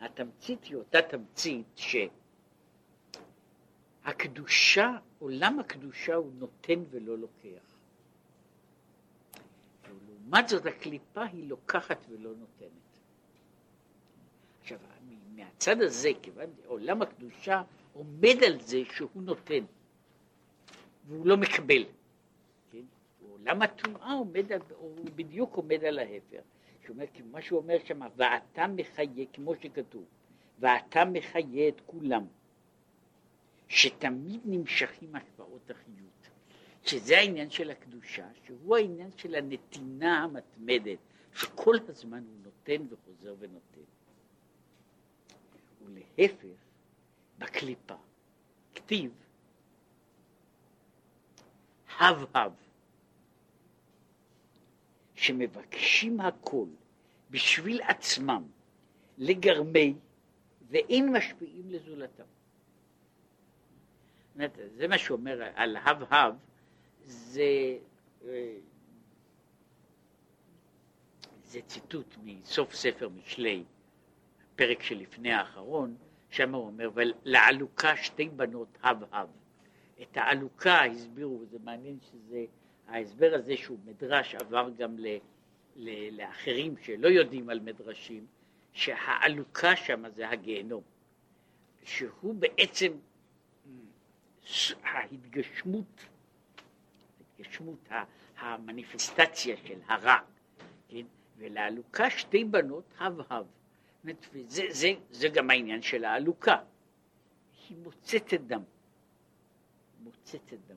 [0.00, 1.80] התמצית היא אותה תמצית
[4.04, 7.76] שהקדושה, עולם הקדושה הוא נותן ולא לוקח.
[9.84, 12.85] ולעומת זאת הקליפה היא לוקחת ולא נותנת.
[14.66, 14.78] עכשיו,
[15.34, 19.64] מהצד הזה, כיוון עולם הקדושה עומד על זה שהוא נותן,
[21.06, 21.84] והוא לא מקבל.
[22.72, 22.82] כן?
[23.30, 26.40] עולם הטומאה עומד, על, הוא בדיוק עומד על ההפר.
[26.86, 30.04] שאומר, מה שהוא אומר שם, ואתה מחיה, כמו שכתוב,
[30.58, 32.24] ואתה מחיה את כולם,
[33.68, 36.28] שתמיד נמשכים השפעות החיות,
[36.82, 40.98] שזה העניין של הקדושה, שהוא העניין של הנתינה המתמדת,
[41.34, 43.95] שכל הזמן הוא נותן וחוזר ונותן.
[45.86, 46.58] ולהפך,
[47.38, 47.94] בקליפה.
[48.74, 49.10] כתיב
[51.98, 52.52] הב הב,
[55.14, 56.66] שמבקשים הכל
[57.30, 58.42] בשביל עצמם
[59.18, 59.94] לגרמי
[60.68, 62.24] ואין משפיעים לזולתם.
[64.76, 66.34] זה מה שאומר על הב הב,
[67.06, 67.78] זה,
[71.44, 73.64] זה ציטוט מסוף ספר משלי,
[74.56, 75.96] הפרק שלפני האחרון,
[76.30, 79.28] שם הוא אומר, ולעלוקה שתי בנות הב הב.
[80.02, 82.44] את העלוקה הסבירו, וזה מעניין שזה,
[82.88, 85.16] ההסבר הזה שהוא מדרש עבר גם ל,
[85.76, 88.26] ל, לאחרים שלא יודעים על מדרשים,
[88.72, 90.82] שהעלוקה שם זה הגיהנום,
[91.84, 92.92] שהוא בעצם
[94.82, 96.04] ההתגשמות,
[97.38, 97.88] ההתגשמות,
[98.38, 100.18] המניפסטציה של הרע,
[100.88, 101.06] כן?
[101.38, 103.44] ולעלוקה שתי בנות הב-הב.
[103.44, 103.65] וזה
[104.48, 106.56] זה, זה גם העניין של העלוקה.
[107.68, 108.62] היא מוצצת דם.
[110.00, 110.76] מוצצת דם.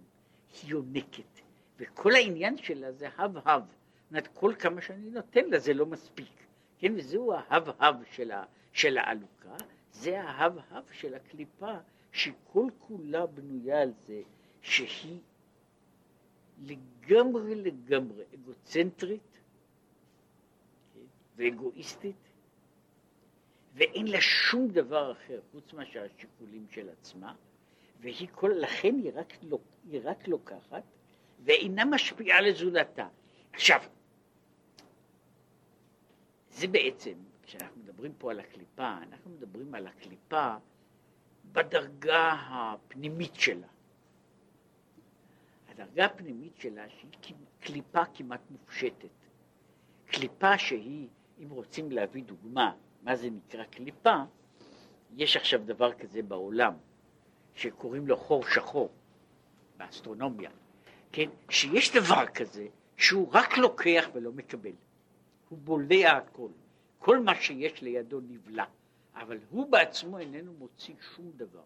[0.62, 1.42] היא יונקת.
[1.78, 3.64] וכל העניין שלה זה הב-הב.
[4.12, 6.46] זאת כל כמה שאני נותן לה זה לא מספיק.
[6.78, 8.32] כן, וזהו ההב-הב של,
[8.74, 9.56] של העלוקה,
[9.92, 11.74] זה ההב-הב של הקליפה,
[12.12, 14.22] שכל כולה בנויה על זה
[14.62, 15.20] שהיא
[16.62, 19.40] לגמרי לגמרי אגוצנטרית
[20.94, 21.00] כן,
[21.36, 22.29] ואגואיסטית,
[23.80, 27.36] ואין לה שום דבר אחר חוץ מאשר השיקולים של עצמה,
[28.00, 29.34] והיא כל, לכן היא רק,
[29.90, 30.84] היא רק לוקחת
[31.44, 33.08] ואינה משפיעה לזולתה.
[33.54, 33.82] עכשיו,
[36.50, 37.14] זה בעצם,
[37.44, 40.56] כשאנחנו מדברים פה על הקליפה, אנחנו מדברים על הקליפה
[41.52, 43.68] בדרגה הפנימית שלה.
[45.70, 49.10] הדרגה הפנימית שלה שהיא קליפה כמעט מופשטת.
[50.06, 51.08] קליפה שהיא,
[51.44, 54.16] אם רוצים להביא דוגמה, מה זה נקרא קליפה,
[55.16, 56.74] יש עכשיו דבר כזה בעולם,
[57.54, 58.90] שקוראים לו חור שחור,
[59.78, 60.50] באסטרונומיה,
[61.12, 61.30] כן?
[61.50, 64.74] שיש דבר כזה שהוא רק לוקח ולא מקבל.
[65.50, 66.50] הוא בולע הכל.
[67.00, 68.66] כל מה שיש לידו נבלע,
[69.16, 71.64] אבל הוא בעצמו איננו מוציא שום דבר.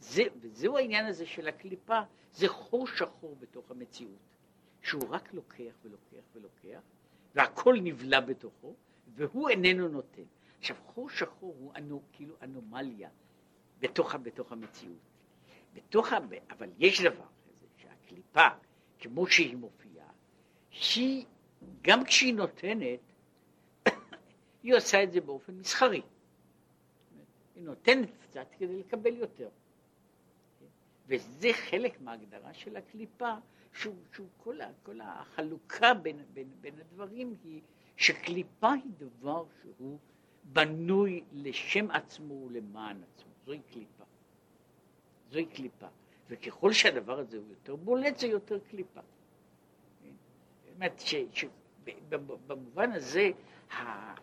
[0.00, 2.00] זה, וזהו העניין הזה של הקליפה,
[2.32, 4.18] זה חור שחור בתוך המציאות,
[4.82, 6.80] שהוא רק לוקח ולוקח ולוקח,
[7.34, 8.74] והכל נבלע בתוכו,
[9.14, 10.22] והוא איננו נותן.
[10.58, 13.08] עכשיו, חור שחור הוא אנו, כאילו אנומליה
[13.78, 14.98] בתוך, בתוך המציאות.
[15.74, 16.12] בתוך,
[16.50, 18.48] אבל יש דבר כזה, שהקליפה,
[18.98, 20.08] כמו שהיא מופיעה,
[20.94, 21.24] היא
[21.82, 23.00] גם כשהיא נותנת,
[24.62, 26.02] היא עושה את זה באופן מסחרי.
[27.54, 29.48] היא נותנת קצת כדי לקבל יותר.
[31.06, 33.34] וזה חלק מההגדרה של הקליפה,
[33.72, 37.60] שהוא, שהוא כל, כל החלוקה בין, בין, בין הדברים היא
[37.98, 39.98] שקליפה היא דבר שהוא
[40.44, 43.30] בנוי לשם עצמו ולמען עצמו.
[43.46, 44.04] זוהי קליפה.
[45.30, 45.86] זוהי קליפה.
[46.28, 49.00] וככל שהדבר הזה הוא יותר בולט, זה יותר קליפה.
[50.74, 53.30] אומרת, שבמובן הזה,
[53.70, 54.14] ה...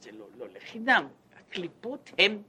[0.00, 2.42] זה לא, לא לחינם, הקליפות הן,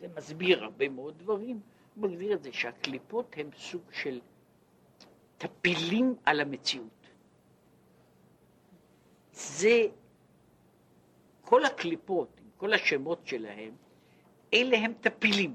[0.00, 1.60] זה מסביר הרבה מאוד דברים,
[1.96, 4.20] מגדיר את זה שהקליפות הן סוג של
[5.38, 7.03] טפילים על המציאות.
[9.34, 9.82] זה,
[11.40, 13.74] כל הקליפות, עם כל השמות שלהם,
[14.54, 15.54] אלה הם טפילים,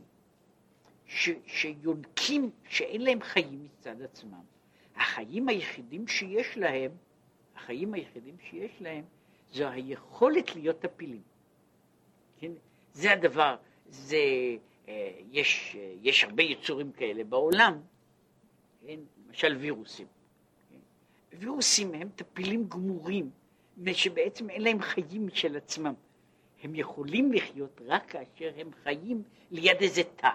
[1.05, 4.41] ש, שיונקים, שאין להם חיים מצד עצמם.
[4.95, 6.91] החיים היחידים שיש להם,
[7.55, 9.03] החיים היחידים שיש להם,
[9.51, 11.21] זו היכולת להיות טפילים.
[12.37, 12.51] כן?
[12.93, 13.55] זה הדבר,
[13.89, 14.17] זה,
[14.87, 17.81] אה, יש, אה, יש הרבה יצורים כאלה בעולם,
[18.81, 18.99] כן?
[19.27, 20.07] למשל וירוסים.
[20.69, 21.37] כן?
[21.37, 23.29] וירוסים הם טפילים גמורים,
[23.93, 25.93] שבעצם אין להם חיים משל עצמם.
[26.63, 30.29] הם יכולים לחיות רק כאשר הם חיים ליד איזה תא,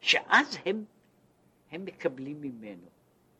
[0.00, 0.84] שאז הם,
[1.70, 2.86] הם מקבלים ממנו.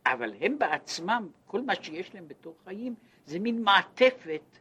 [0.05, 4.57] אבל הם בעצמם, כל מה שיש להם בתור חיים, זה מין מעטפת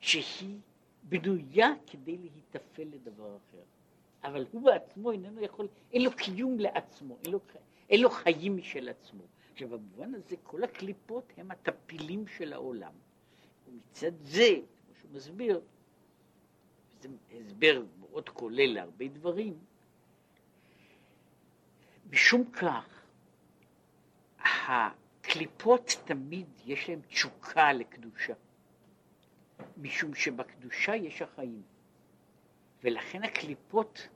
[0.00, 0.58] שהיא
[1.02, 3.62] בנויה כדי להיטפל לדבר אחר.
[4.24, 7.40] אבל הוא בעצמו איננו יכול, אין לו קיום לעצמו, אין לו,
[7.90, 9.22] אין לו חיים משל עצמו.
[9.52, 12.92] עכשיו, במובן הזה, כל הקליפות הם הטפילים של העולם.
[13.68, 14.48] ומצד זה,
[14.84, 15.60] כמו שהוא מסביר,
[17.00, 17.08] זה
[17.46, 19.58] הסבר מאוד כולל להרבה דברים,
[22.10, 23.02] משום כך,
[24.40, 28.34] הקליפות תמיד יש להן תשוקה לקדושה,
[29.76, 31.62] משום שבקדושה יש החיים,
[32.84, 34.08] ולכן הקליפות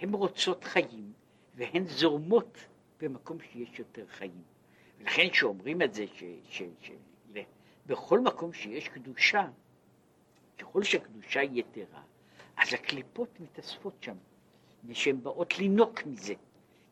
[0.00, 1.12] הן רוצות חיים,
[1.54, 2.58] והן זורמות
[3.00, 4.42] במקום שיש יותר חיים.
[4.98, 6.90] ולכן כשאומרים את זה, ש, ש, ש,
[7.86, 9.48] בכל מקום שיש קדושה,
[10.58, 12.02] ככל שהקדושה היא יתרה,
[12.56, 14.16] אז הקליפות מתאספות שם,
[14.84, 16.34] ושהן באות לינוק מזה,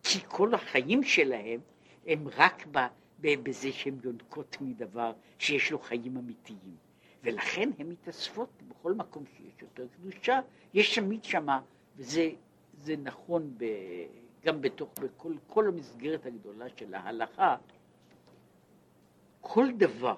[0.02, 1.60] כי כל החיים שלהם
[2.06, 2.78] הם רק ב,
[3.20, 6.76] ב, בזה שהן יונקות מדבר שיש לו חיים אמיתיים.
[7.22, 10.40] ולכן הן מתאספות בכל מקום שיש יותר קדושה,
[10.74, 11.60] יש תמיד שמה,
[11.96, 13.64] וזה נכון ב,
[14.44, 17.56] גם בתוך, בכל כל המסגרת הגדולה של ההלכה,
[19.40, 20.16] כל דבר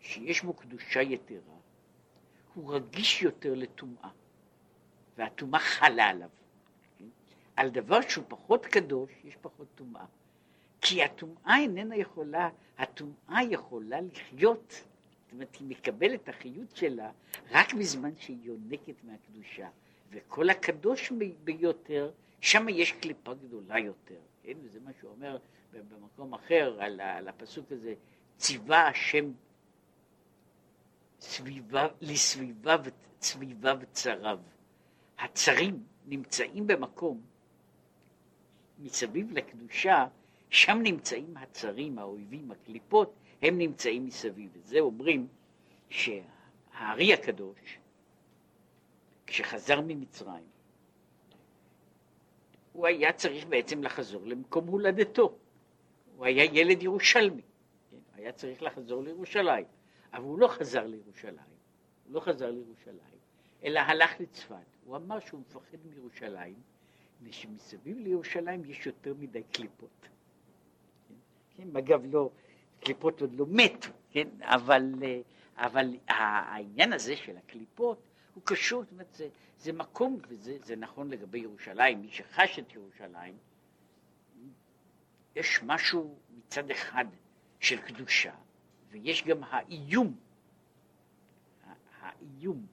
[0.00, 1.38] שיש בו קדושה יתרה,
[2.54, 4.10] הוא רגיש יותר לטומאה,
[5.16, 6.28] והטומאה חלה עליו.
[7.56, 10.04] על דבר שהוא פחות קדוש, יש פחות טומאה.
[10.80, 14.84] כי הטומאה איננה יכולה, הטומאה יכולה לחיות,
[15.22, 17.10] זאת אומרת, היא מקבלת החיות שלה
[17.50, 19.68] רק בזמן שהיא יונקת מהקדושה.
[20.10, 21.12] וכל הקדוש
[21.44, 22.10] ביותר
[22.40, 24.52] שם יש קליפה גדולה יותר, כן?
[24.62, 25.38] וזה מה שהוא אומר
[25.72, 27.94] במקום אחר על הפסוק הזה,
[28.36, 29.32] ציווה השם
[31.20, 32.80] סביבה, לסביביו
[33.18, 34.38] צביביו צריו.
[35.18, 37.20] הצרים נמצאים במקום
[38.78, 40.06] מסביב לקדושה,
[40.50, 44.50] שם נמצאים הצרים, האויבים, הקליפות, הם נמצאים מסביב.
[44.52, 45.28] וזה אומרים
[45.88, 47.78] שהארי הקדוש,
[49.26, 50.44] כשחזר ממצרים,
[52.72, 55.36] הוא היה צריך בעצם לחזור למקום הולדתו.
[56.16, 57.42] הוא היה ילד ירושלמי,
[57.90, 57.96] כן?
[58.14, 59.64] היה צריך לחזור לירושלים,
[60.12, 61.36] אבל הוא לא חזר לירושלים,
[62.04, 63.20] הוא לא חזר לירושלים,
[63.64, 64.56] אלא הלך לצפת.
[64.84, 66.54] הוא אמר שהוא מפחד מירושלים,
[67.20, 70.08] מפני שמסביב לירושלים יש יותר מדי קליפות.
[71.08, 71.14] כן?
[71.56, 71.76] כן?
[71.76, 72.30] אגב, לא,
[72.80, 74.28] קליפות עוד לא מתו, כן?
[74.40, 74.94] אבל,
[75.56, 78.02] אבל העניין הזה של הקליפות
[78.34, 83.36] הוא קשור, זאת אומרת, זה, זה מקום, וזה נכון לגבי ירושלים, מי שחש את ירושלים,
[85.36, 87.04] יש משהו מצד אחד
[87.60, 88.34] של קדושה,
[88.90, 90.16] ויש גם האיום,
[92.00, 92.66] האיום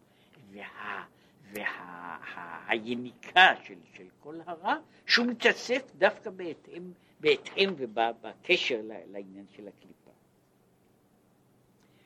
[0.51, 1.05] וה,
[1.51, 4.75] והיניקה וה, של, של כל הרע,
[5.05, 10.11] שהוא מתאסף דווקא בהתאם, בהתאם ובקשר לעניין של הקליפה.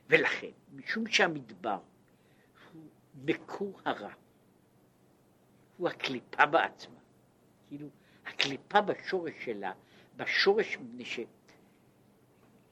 [0.10, 1.80] ולכן, משום שהמדבר
[2.74, 2.82] הוא
[3.26, 4.14] מקור הרע,
[5.78, 7.00] הוא הקליפה בעצמה.
[7.68, 7.88] כאילו,
[8.26, 9.72] הקליפה בשורש שלה,
[10.16, 11.26] בשורש, מפני.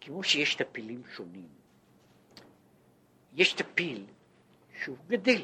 [0.02, 1.48] כמו שיש טפילים שונים,
[3.34, 4.06] יש טפיל
[4.82, 5.42] שהוא גדל.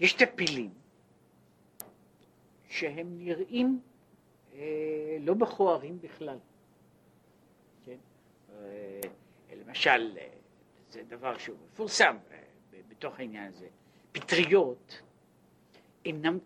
[0.00, 0.70] יש טפילים
[2.68, 3.80] שהם נראים
[4.54, 6.38] אה, לא מכוערים בכלל.
[7.84, 7.96] כן?
[8.52, 9.00] אה,
[9.66, 10.28] למשל, אה,
[10.90, 12.38] זה דבר שהוא מפורסם אה,
[12.88, 13.68] בתוך העניין הזה,
[14.12, 15.02] פטריות
[16.04, 16.38] אינם,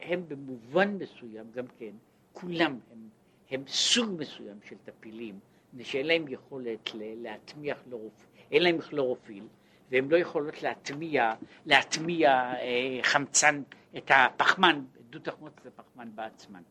[0.00, 1.92] הם במובן מסוים גם כן,
[2.32, 3.08] כולם הם,
[3.50, 5.38] הם סוג מסוים של טפילים,
[5.84, 9.44] שאין להם יכולת להטמיע כלורופיל, אין להם כלורופיל,
[9.90, 11.34] והן לא יכולות להטמיע,
[11.66, 13.62] להטמיע אה, חמצן,
[13.96, 16.62] את הפחמן, דו תחמוצת הפחמן בעצמן.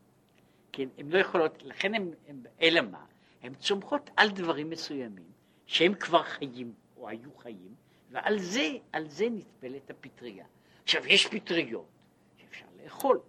[0.71, 2.11] כן, הן לא יכולות, לכן הן,
[2.61, 3.05] אלא מה?
[3.43, 5.31] הן צומחות על דברים מסוימים,
[5.65, 7.75] שהם כבר חיים, או היו חיים,
[8.11, 10.45] ועל זה, על זה נטפלת הפטריה.
[10.83, 11.87] עכשיו, יש פטריות
[12.37, 13.19] שאפשר לאכול.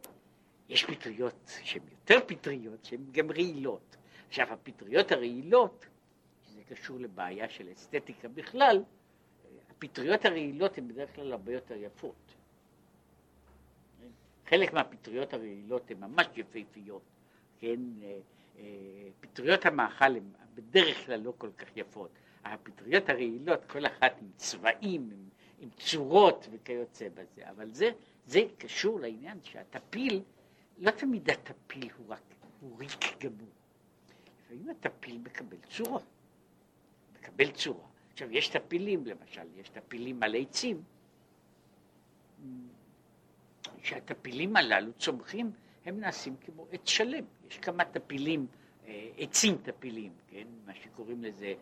[0.68, 3.96] יש פטריות שהן יותר פטריות, שהן גם רעילות.
[4.28, 5.86] עכשיו, הפטריות הרעילות,
[6.42, 8.82] שזה קשור לבעיה של אסתטיקה בכלל,
[9.70, 12.34] הפטריות הרעילות הן בדרך כלל הרבה יותר יפות.
[14.46, 17.02] חלק מהפטריות הרעילות הן ממש יפהפיות,
[17.58, 17.80] כן?
[18.02, 18.18] אה,
[18.58, 18.64] אה,
[19.20, 22.10] פטריות המאכל הן בדרך כלל לא כל כך יפות.
[22.44, 27.90] הפטריות הרעילות, כל אחת עם צבעים, עם, עם צורות וכיוצא בזה, אבל זה,
[28.26, 30.22] זה קשור לעניין שהטפיל,
[30.78, 32.22] לא תמיד הטפיל הוא רק,
[32.60, 33.48] הוא ריק גמור.
[34.56, 36.00] לפעמים הטפיל מקבל צורה,
[37.18, 37.84] מקבל צורה.
[38.12, 40.82] עכשיו, יש טפילים, למשל, יש טפילים על עצים,
[43.82, 45.50] שהטפילים הללו צומחים,
[45.84, 47.24] הם נעשים כמו עץ שלם.
[47.50, 48.46] יש כמה טפילים,
[48.86, 50.46] אה, עצים טפילים, כן?
[50.66, 51.54] מה שקוראים לזה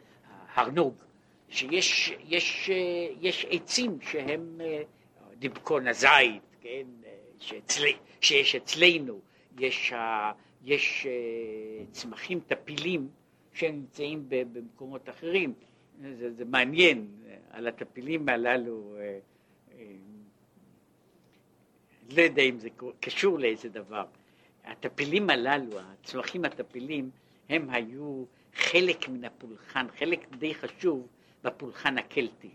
[0.54, 0.94] הרנוג,
[1.48, 2.76] שיש יש, אה,
[3.20, 4.83] יש עצים שהם אה,
[5.38, 6.87] דיבקון הזית, כן?
[7.38, 7.83] שאצל,
[8.20, 9.20] שיש אצלנו,
[9.59, 9.92] יש,
[10.64, 11.07] יש
[11.90, 13.09] צמחים טפילים
[13.53, 15.55] שנמצאים במקומות אחרים.
[16.00, 17.07] זה, זה מעניין,
[17.50, 19.18] על הטפילים הללו, אה,
[19.72, 19.85] אה,
[22.16, 22.68] לא יודע אם זה
[23.00, 24.05] קשור לאיזה דבר.
[24.64, 27.11] הטפילים הללו, הצמחים הטפילים,
[27.48, 28.24] הם היו
[28.55, 31.07] חלק מן הפולחן, חלק די חשוב
[31.44, 32.50] בפולחן הקלטי.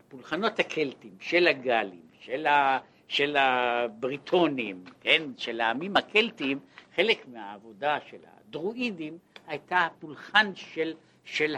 [0.00, 6.58] הפולחנות הקלטיים של הגלים, של, ה, של הבריטונים, כן, של העמים הקלטיים,
[6.96, 11.56] חלק מהעבודה של הדרואידים הייתה הפולחן של של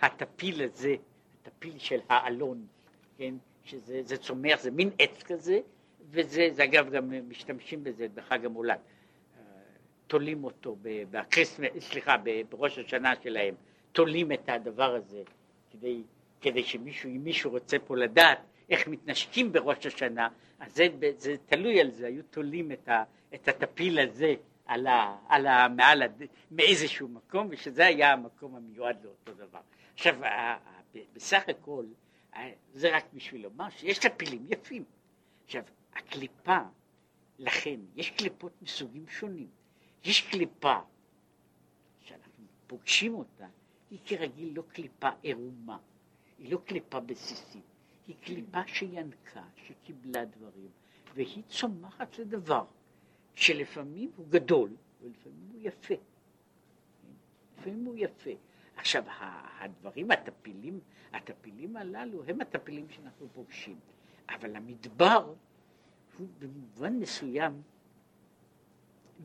[0.00, 0.96] הטפיל הזה,
[1.42, 2.66] הטפיל של האלון,
[3.18, 5.60] כן, שזה צומח, זה מין עץ כזה,
[6.10, 8.78] וזה, זה אגב גם משתמשים בזה בחג המולד.
[10.06, 12.16] תולים אותו, ב Christmas, סליחה,
[12.48, 13.54] בראש השנה שלהם,
[13.92, 15.22] תולים את הדבר הזה,
[15.70, 16.02] כדי,
[16.40, 18.38] כדי שמישהו, אם מישהו רוצה פה לדעת
[18.70, 20.28] איך מתנשקים בראש השנה,
[20.60, 20.88] אז זה,
[21.18, 23.04] זה תלוי על זה, היו תולים את, ה,
[23.34, 24.34] את הטפיל הזה
[24.66, 26.22] על ה, על ה, מעל, הד...
[26.50, 29.60] מאיזשהו מקום, ושזה היה המקום המיועד לאותו דבר.
[29.94, 30.16] עכשיו,
[31.14, 31.84] בסך הכל,
[32.74, 34.84] זה רק בשביל לומר שיש לה פילים יפים.
[35.44, 35.62] עכשיו,
[35.94, 36.58] הקליפה,
[37.38, 39.48] לכן, יש קליפות מסוגים שונים.
[40.04, 40.78] יש קליפה
[42.00, 43.46] שאנחנו פוגשים אותה,
[43.90, 45.78] היא כרגיל לא קליפה עירומה,
[46.38, 47.64] היא לא קליפה בסיסית,
[48.06, 50.68] היא קליפה שינקה, שקיבלה דברים,
[51.14, 52.64] והיא צומחת לדבר
[53.34, 54.70] שלפעמים הוא גדול
[55.02, 55.94] ולפעמים הוא יפה.
[57.58, 58.30] לפעמים הוא יפה.
[58.76, 59.04] עכשיו,
[59.60, 60.80] הדברים, הטפילים,
[61.12, 63.78] הטפילים הללו הם הטפילים שאנחנו פוגשים,
[64.28, 65.34] אבל המדבר
[66.18, 67.62] הוא במובן מסוים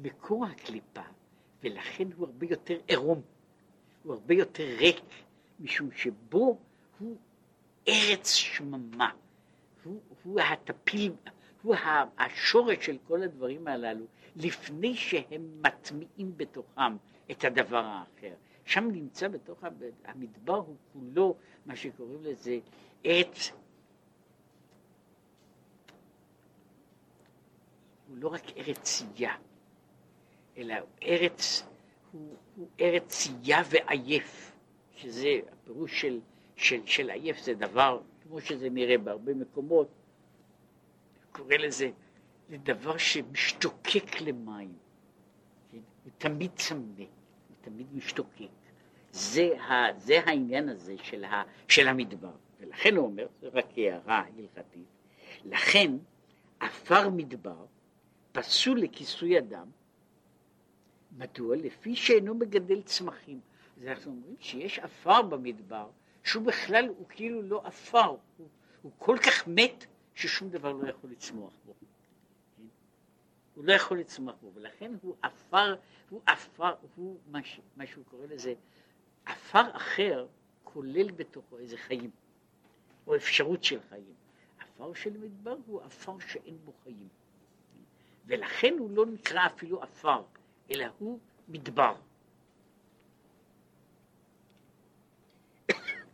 [0.01, 1.01] מקור הקליפה,
[1.63, 3.21] ולכן הוא הרבה יותר עירום,
[4.03, 5.03] הוא הרבה יותר ריק,
[5.59, 6.57] משום שבו
[6.99, 7.17] הוא
[7.87, 9.09] ארץ שממה,
[9.83, 11.13] הוא, הוא הטפיל,
[11.61, 11.75] הוא
[12.17, 14.05] השורש של כל הדברים הללו,
[14.35, 16.97] לפני שהם מטמיעים בתוכם
[17.31, 18.33] את הדבר האחר.
[18.65, 19.63] שם נמצא בתוך
[20.05, 22.59] המדבר הוא כולו מה שקוראים לזה
[23.05, 23.51] ארץ,
[28.07, 29.35] הוא לא רק ארץ צייה,
[30.57, 31.63] אלא ארץ,
[32.11, 34.51] הוא, הוא ארץ צייה ועייף,
[34.95, 36.19] שזה הפירוש של,
[36.61, 39.87] של, של עייף זה דבר, כמו שזה נראה בהרבה מקומות,
[41.31, 41.91] קורא לזה,
[42.49, 44.73] זה דבר שמשתוקק למים?
[45.71, 48.47] הוא תמיד צמא, הוא תמיד משתוקק.
[49.11, 52.33] זה, ה, זה העניין הזה של, ה, של המדבר.
[52.59, 54.85] ולכן הוא אומר, זה רק הערה הלכתית,
[55.45, 55.91] לכן
[56.59, 57.65] עפר מדבר
[58.31, 59.67] פסול לכיסוי אדם,
[61.17, 61.55] מדוע?
[61.55, 63.39] לפי שאינו מגדל צמחים.
[63.77, 65.89] אז אנחנו אומרים שיש עפר במדבר,
[66.23, 68.47] שהוא בכלל, הוא כאילו לא עפר, הוא,
[68.81, 71.73] הוא כל כך מת, ששום דבר לא יכול לצמוח בו.
[72.57, 72.65] כן?
[73.55, 75.75] הוא לא יכול לצמוח בו, ולכן הוא עפר,
[76.09, 78.53] הוא עפר, הוא מה, ש, מה שהוא קורא לזה,
[79.25, 80.27] עפר אחר
[80.63, 82.11] כולל בתוכו איזה חיים,
[83.07, 84.13] או אפשרות של חיים.
[84.59, 87.07] עפר של מדבר הוא עפר שאין בו חיים.
[88.25, 90.23] ולכן הוא לא נקרא אפילו עפר,
[90.71, 91.95] אלא הוא מדבר.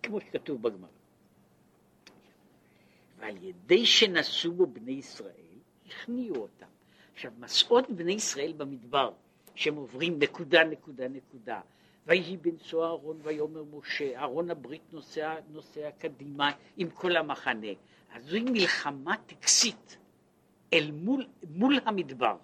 [0.08, 0.90] כמו שכתוב בגמרא.
[3.18, 5.32] ועל ידי שנשאו בו בני ישראל,
[5.86, 6.66] הכניעו אותם.
[7.14, 9.12] עכשיו, מסעות בני ישראל במדבר,
[9.56, 11.62] שהם עוברים נקודה, נקודה, נקודה,
[12.06, 17.68] ויהי בנשוא אהרון ויאמר משה, אהרון הברית נוסע, נוסע קדימה עם כל המחנה.
[18.14, 19.98] אז זוהי מלחמה טקסית
[20.74, 22.38] אל מול, מול המדבר.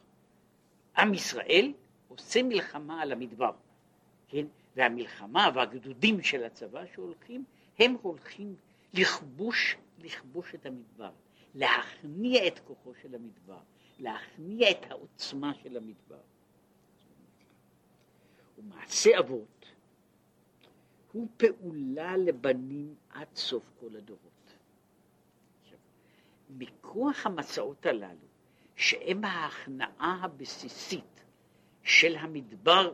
[0.97, 1.73] עם ישראל
[2.07, 3.51] עושה מלחמה על המדבר,
[4.27, 4.45] כן?
[4.75, 7.43] והמלחמה והגדודים של הצבא שהולכים,
[7.79, 8.55] הם הולכים
[8.93, 11.11] לכבוש, לכבוש את המדבר,
[11.55, 13.59] להכניע את כוחו של המדבר,
[13.99, 16.21] להכניע את העוצמה של המדבר.
[18.57, 19.65] ומעשה אבות
[21.11, 24.53] הוא פעולה לבנים עד סוף כל הדורות.
[26.49, 28.27] מכוח המסעות הללו,
[28.75, 31.23] שהם ההכנעה הבסיסית
[31.83, 32.93] של המדבר,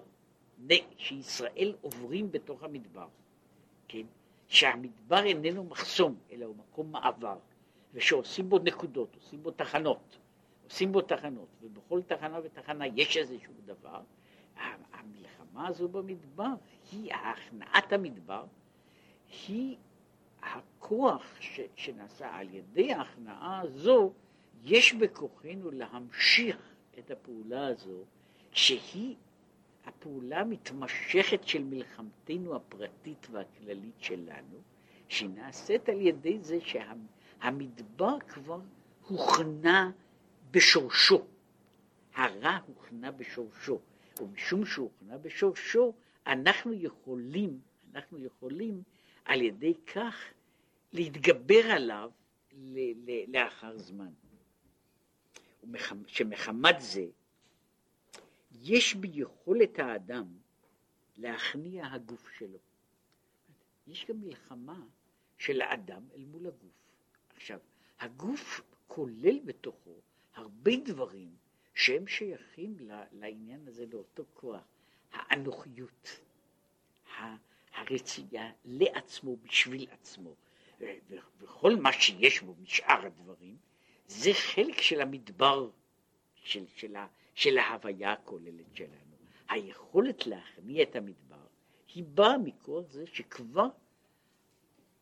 [0.98, 3.08] שישראל עוברים בתוך המדבר,
[3.88, 4.06] כן?
[4.48, 7.38] שהמדבר איננו מחסום, אלא הוא מקום מעבר,
[7.94, 10.18] ושעושים בו נקודות, עושים בו תחנות,
[10.66, 14.02] עושים בו תחנות, ובכל תחנה ותחנה יש איזשהו דבר.
[14.94, 16.50] המלחמה הזו במדבר
[16.92, 18.46] היא הכנעת המדבר,
[19.48, 19.78] היא
[20.42, 24.14] הכוח ש, שנעשה על ידי ההכנעה הזו,
[24.64, 26.58] יש בכוחנו להמשיך
[27.00, 28.04] את הפעולה הזו,
[28.52, 29.16] שהיא
[29.86, 34.62] הפעולה המתמשכת של מלחמתנו הפרטית והכללית שלנו,
[35.08, 38.60] שהיא נעשית על ידי זה שהמדבר כבר
[39.08, 39.92] הוכנה
[40.52, 41.26] בשורשו.
[42.16, 43.80] הרע הוכנה בשורשו,
[44.22, 45.94] ומשום שהוכנה בשורשו,
[46.28, 47.60] אנחנו יכולים,
[47.94, 48.84] אנחנו יכולים
[49.26, 50.16] על ידי כך
[50.94, 52.12] להתגבר עליו
[53.28, 54.10] לאחר זמן.
[56.08, 57.06] שמחמת זה
[58.62, 60.28] יש ביכולת האדם
[61.18, 62.60] להכניע הגוף שלו.
[63.88, 64.86] יש גם מלחמה
[65.38, 66.92] של האדם אל מול הגוף.
[67.36, 67.60] עכשיו,
[68.00, 70.02] הגוף כולל בתוכו
[70.34, 71.36] הרבה דברים
[71.74, 72.78] שהם שייכים
[73.12, 74.62] לעניין הזה, לאותו כוח,
[75.12, 76.20] האנוכיות,
[77.74, 80.36] הרצייה לעצמו בשביל עצמו,
[81.40, 83.58] וכל מה שיש בו משאר הדברים,
[84.08, 85.70] זה חלק של המדבר
[86.36, 86.96] של, של,
[87.40, 89.16] של ההוויה הכוללת שלנו.
[89.50, 91.46] היכולת להכניע את המדבר
[91.94, 93.68] היא באה מכוח זה שכבר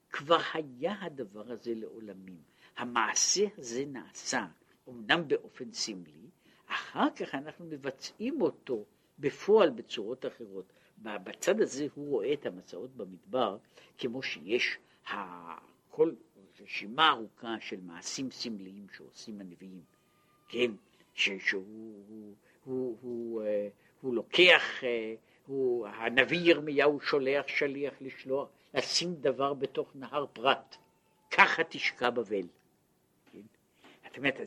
[0.10, 2.42] כבר היה הדבר הזה לעולמים.
[2.78, 4.46] המעשה הזה נעשה,
[4.90, 6.30] אמנם באופן סמלי,
[6.68, 8.86] אחר כך אנחנו מבצעים אותו
[9.20, 10.74] בפועל בצורות אחרות.
[10.98, 13.58] בצד הזה הוא רואה את המסעות במדבר
[13.98, 14.78] כמו שיש
[15.90, 16.12] כל
[16.62, 19.84] רשימה ארוכה של מעשים סמליים שעושים הנביאים,
[20.48, 20.72] כן,
[21.18, 21.64] שהוא
[22.08, 23.68] הוא, הוא, הוא, אה,
[24.02, 25.16] הוא לוקח, אה,
[25.86, 30.76] הנביא ירמיהו שולח שליח לשלוח, לשים דבר בתוך נהר פרת,
[31.32, 32.48] ככה תשקע בבל.
[33.32, 33.40] כן?
[34.08, 34.40] זאת אומרת,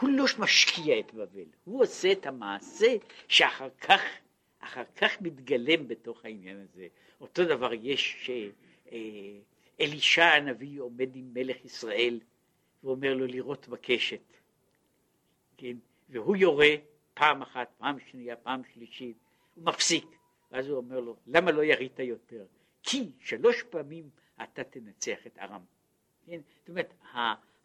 [0.00, 2.94] הוא לא משקיע את בבל, הוא עושה את המעשה
[3.28, 4.02] שאחר כך,
[4.60, 6.86] אחר כך מתגלם בתוך העניין הזה.
[7.20, 8.30] אותו דבר יש
[8.92, 8.98] אה,
[9.80, 12.20] אלישע הנביא עומד עם מלך ישראל
[12.84, 14.20] ואומר לו לירות בקשת,
[15.56, 15.76] כן?
[16.08, 16.68] והוא יורה
[17.14, 19.16] פעם אחת, פעם שנייה, פעם שלישית,
[19.54, 20.06] הוא מפסיק,
[20.50, 22.46] ואז הוא אומר לו, למה לא ירית יותר?
[22.82, 24.10] כי שלוש פעמים
[24.42, 25.64] אתה תנצח את ארם.
[26.26, 26.40] כן?
[26.58, 26.94] זאת אומרת,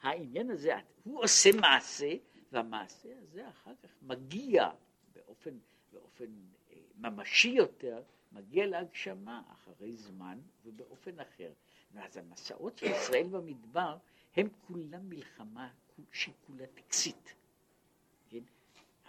[0.02, 0.74] העניין הזה,
[1.04, 2.12] הוא עושה מעשה,
[2.52, 4.70] והמעשה הזה אחר כך מגיע
[5.16, 5.58] באופן,
[5.94, 6.26] באופן
[6.72, 11.52] אה, ממשי יותר, מגיע להגשמה אחרי זמן ובאופן אחר.
[11.94, 13.98] ואז המסעות של ישראל במדבר
[14.36, 15.70] הם כולם מלחמה
[16.12, 17.36] שהיא כולה טקסית.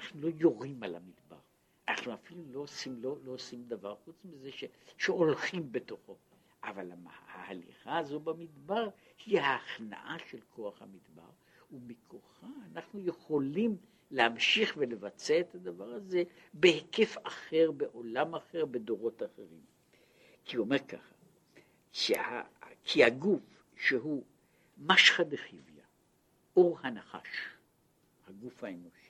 [0.03, 1.39] אנחנו לא יורים על המדבר,
[1.89, 4.65] אנחנו אפילו לא עושים, לא, לא עושים דבר חוץ מזה ש,
[4.99, 6.17] שהולכים בתוכו.
[6.65, 6.91] אבל
[7.29, 8.89] ההליכה הזו במדבר
[9.27, 11.31] היא ההכנעה של כוח המדבר,
[11.73, 13.77] ומכוחה אנחנו יכולים
[14.11, 16.23] להמשיך ולבצע את הדבר הזה
[16.55, 19.61] בהיקף אחר, בעולם אחר, בדורות אחרים.
[20.45, 21.15] כי הוא אומר ככה,
[21.93, 22.43] שה,
[22.85, 23.41] כי הגוף
[23.77, 24.25] שהוא
[24.79, 25.83] משחא דחיביא,
[26.57, 27.29] אור הנחש,
[28.27, 29.02] הגוף האנושי,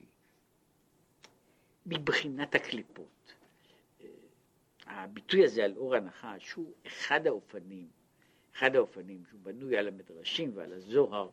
[1.87, 3.35] מבחינת הקליפות,
[4.87, 7.89] הביטוי הזה על אור הנחש הוא אחד האופנים,
[8.57, 11.31] אחד האופנים שהוא בנוי על המדרשים ועל הזוהר,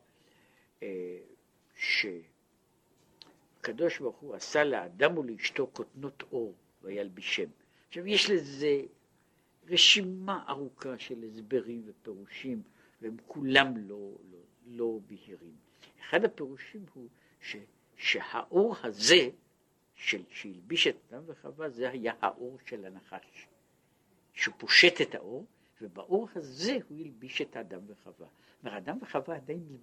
[0.84, 1.18] אה,
[3.60, 7.50] שהקדוש ברוך הוא עשה לאדם ולאשתו כותנות אור וילבישם.
[7.88, 8.82] עכשיו יש לזה
[9.68, 12.62] רשימה ארוכה של הסברים ופירושים
[13.02, 15.56] והם כולם לא, לא, לא בהירים.
[16.02, 17.08] אחד הפירושים הוא
[17.42, 17.56] ש,
[17.96, 19.30] שהאור הזה
[20.00, 23.48] שהלביש את אדם וחווה זה היה האור של הנחש.
[24.34, 25.46] שהוא פושט את האור,
[25.82, 28.28] ובאור הזה הוא הלביש את האדם וחווה.
[28.62, 29.78] כלומר, אדם וחווה עדיין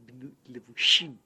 [0.47, 1.17] לבושים,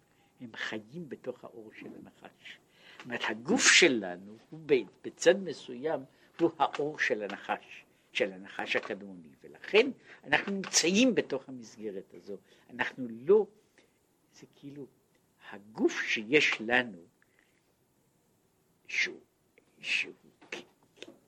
[0.41, 2.59] הם חיים בתוך האור של הנחש.
[2.97, 4.61] זאת אומרת, הגוף שלנו הוא
[5.03, 6.01] בצד מסוים
[6.41, 9.91] הוא האור של הנחש, של הנחש הקדמוני, ולכן
[10.24, 12.36] אנחנו נמצאים בתוך המסגרת הזו.
[12.70, 13.47] אנחנו לא,
[14.32, 14.86] זה כאילו,
[15.51, 16.99] הגוף שיש לנו,
[18.91, 19.20] שהוא,
[19.80, 20.14] שהוא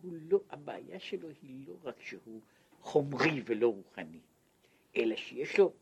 [0.02, 2.40] הוא לא, הבעיה שלו היא לא רק שהוא
[2.80, 4.20] חומרי ולא רוחני,
[4.96, 5.72] אלא שיש לו,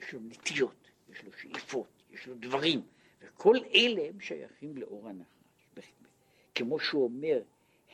[0.00, 2.82] יש לו נטיות, יש לו שאיפות, יש לו דברים,
[3.20, 5.92] וכל אלה הם שייכים לאור הנחש.
[6.54, 7.42] כמו שהוא אומר,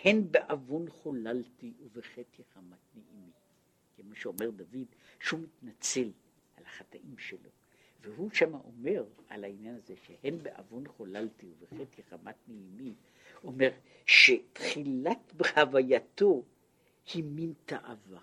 [0.05, 3.31] הן בעוון חוללתי ובחטא יחמתני עמי.
[3.97, 4.87] כמו שאומר דוד,
[5.21, 6.13] שהוא מתנצל
[6.57, 7.51] על החטאים שלו.
[8.07, 12.95] והוא שם אומר על העניין הזה, שהן בעוון חוללתי ובחטא יחמתני עמי,
[13.45, 13.71] אומר
[14.07, 16.43] שתחילת הווייתו
[17.15, 18.21] היא מין תאווה.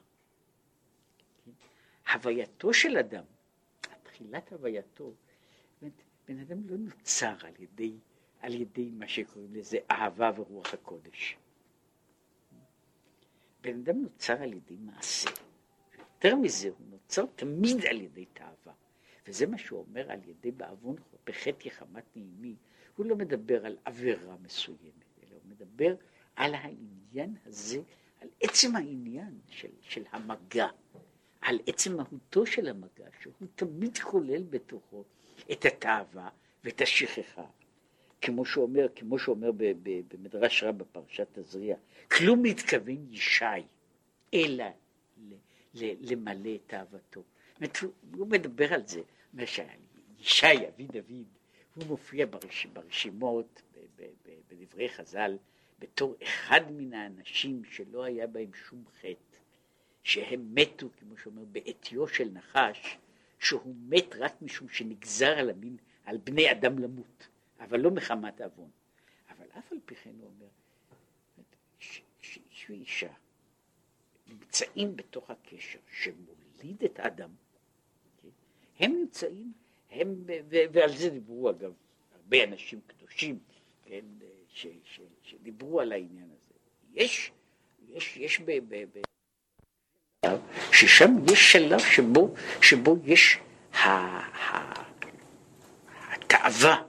[2.14, 3.24] הווייתו של אדם,
[4.04, 5.14] תחילת הווייתו,
[6.28, 7.94] בן אדם לא נוצר על ידי,
[8.40, 11.38] על ידי מה שקוראים לזה אהבה ורוח הקודש.
[13.62, 15.30] בן אדם נוצר על ידי מעשה.
[15.98, 18.74] יותר מזה, הוא נוצר תמיד על ידי תאווה.
[19.28, 20.96] וזה מה שהוא אומר על ידי בעוון
[21.26, 22.56] בחטא יחמת נעימי.
[22.96, 25.04] הוא לא מדבר על עבירה מסוימת.
[25.46, 25.96] מדבר
[26.36, 27.82] על העניין הזה,
[28.22, 30.68] על עצם העניין של, של המגע,
[31.42, 35.04] על עצם מהותו של המגע, שהוא תמיד כולל בתוכו
[35.52, 36.30] את התאווה
[36.64, 37.46] ואת השכחה.
[38.22, 39.52] כמו שאומר, כמו שאומר
[40.12, 41.76] במדרש רב בפרשת תזריע,
[42.12, 43.44] כלום מתכוון ישי,
[44.34, 44.66] אלא
[45.74, 47.24] למלא את תאוותו.
[48.16, 49.02] הוא מדבר על זה,
[49.34, 51.26] אומר שישי, אבי דוד,
[51.76, 53.62] הוא מופיע ברש, ברשימות,
[54.50, 55.38] בדברי חז"ל,
[55.80, 59.38] בתור אחד מן האנשים שלא היה בהם שום חטא,
[60.04, 62.98] שהם מתו, כמו שאומר, בעטיו של נחש,
[63.40, 67.28] שהוא מת רק משום שנגזר על, המין, על בני אדם למות,
[67.60, 68.70] אבל לא מחמת עוון.
[69.30, 70.48] אבל אף על פי כן הוא אומר,
[71.80, 73.14] שאיש ואישה
[74.28, 77.30] נמצאים בתוך הקשר שמוליד את האדם?
[78.80, 79.52] הם נמצאים,
[79.92, 80.16] הם,
[80.50, 81.74] ועל זה דיברו אגב
[82.16, 83.40] הרבה אנשים קדושים,
[83.86, 84.06] כן,
[84.54, 86.54] ש, ש, שדיברו על העניין הזה.
[86.94, 87.32] יש,
[87.90, 88.52] יש, יש ב...
[88.70, 89.02] ב, ב
[90.72, 93.38] ששם יש שלב שבו, שבו יש
[93.74, 94.74] ה, ה,
[96.12, 96.84] התאווה,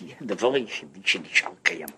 [0.00, 1.88] היא הדבר היחידי שנשאר קיים.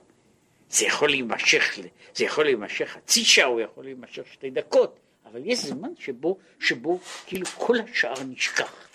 [0.71, 1.79] זה יכול להימשך,
[2.15, 7.01] זה יכול להימשך חצי שעה, או יכול להימשך שתי דקות, אבל יש זמן שבו, שבו
[7.27, 8.88] כאילו כל השאר נשכח.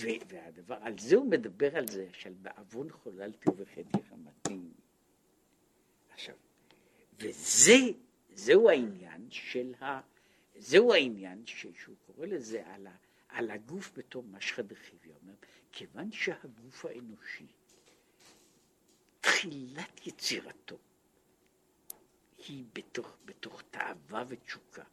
[0.00, 4.60] והדבר, על זה הוא מדבר על זה, של בעוון חוללתי ובחטא יחמתי.
[6.10, 6.34] עכשיו,
[7.18, 7.76] וזה,
[8.34, 10.00] זהו העניין של ה...
[10.58, 12.96] זהו העניין ש, שהוא קורא לזה על, ה,
[13.28, 15.12] על הגוף בתור משחא דחיביא,
[15.72, 17.46] כיוון שהגוף האנושי,
[19.20, 20.78] תחילת יצירתו
[22.38, 24.84] היא בתוך, בתוך תאווה ותשוקה,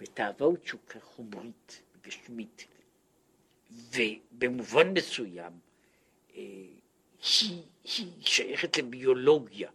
[0.00, 2.66] ותאווה ותשוקה חומרית, גשמית,
[3.74, 5.52] ובמובן מסוים
[6.34, 6.40] אה,
[7.22, 9.70] היא, היא שייכת לביולוגיה,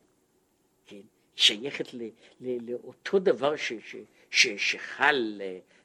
[0.86, 1.02] כן?
[1.36, 2.10] שייכת ל,
[2.41, 3.95] ל, לאותו דבר ש, ש,
[4.32, 5.41] ש, שחל,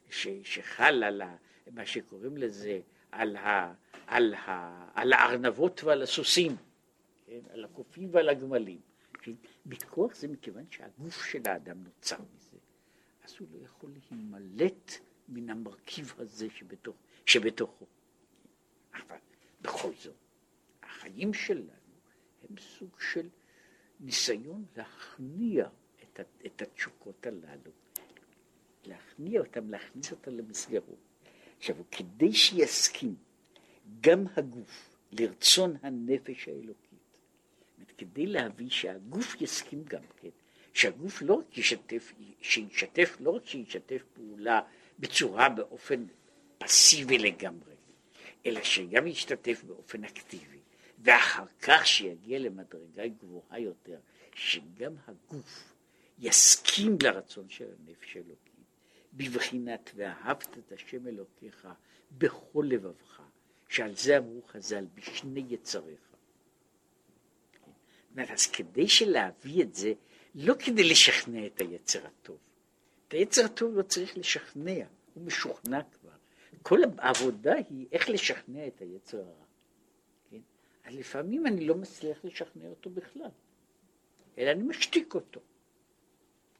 [0.09, 1.35] ש, שחל על ה,
[1.71, 2.79] מה שקוראים לזה,
[3.11, 3.73] על, ה,
[4.07, 6.55] על, ה, על הארנבות ועל הסוסים,
[7.25, 7.39] כן?
[7.49, 8.79] על הקופים ועל הגמלים.
[9.21, 9.31] כן?
[9.65, 12.57] מכוח זה מכיוון שהגוף של האדם נוצר מזה,
[13.23, 14.91] אז הוא לא יכול להימלט
[15.29, 16.95] מן המרכיב הזה שבתוך,
[17.25, 17.85] שבתוכו.
[18.93, 19.17] אבל
[19.61, 20.15] בכל זאת,
[20.83, 21.69] החיים שלנו
[22.49, 23.29] הם סוג של
[23.99, 25.67] ניסיון להכניע
[26.03, 27.71] את, את התשוקות הללו,
[28.85, 30.99] להכניע אותם, להכניס אותם למסגרות.
[31.57, 33.15] עכשיו, כדי שיסכים
[34.01, 37.17] גם הגוף לרצון הנפש האלוקית,
[37.97, 40.29] כדי להביא שהגוף יסכים גם כן,
[40.73, 44.61] שהגוף לא רק ישתף, שישתף, לא רק שישתף פעולה
[44.99, 46.05] בצורה, באופן
[46.57, 47.72] פסיבי לגמרי,
[48.45, 50.59] אלא שגם ישתתף באופן אקטיבי,
[50.99, 53.99] ואחר כך שיגיע למדרגה גבוהה יותר,
[54.35, 55.73] שגם הגוף
[56.19, 58.53] יסכים לרצון של הנפש האלוקית,
[59.13, 61.67] בבחינת ואהבת את השם אלוקיך
[62.17, 63.21] בכל לבבך,
[63.69, 65.99] שעל זה אמרו חז"ל, בשני יצריך.
[68.17, 69.93] אז כדי שלהביא את זה,
[70.35, 72.37] לא כדי לשכנע את היצר הטוב.
[73.07, 76.02] את היצר הטוב לא צריך לשכנע, הוא משוכנע כבר.
[76.63, 79.45] כל העבודה היא איך לשכנע את היצר הרע.
[80.29, 80.39] כן?
[80.83, 83.29] אז לפעמים אני לא מצליח לשכנע אותו בכלל,
[84.37, 85.39] אלא אני משתיק אותו.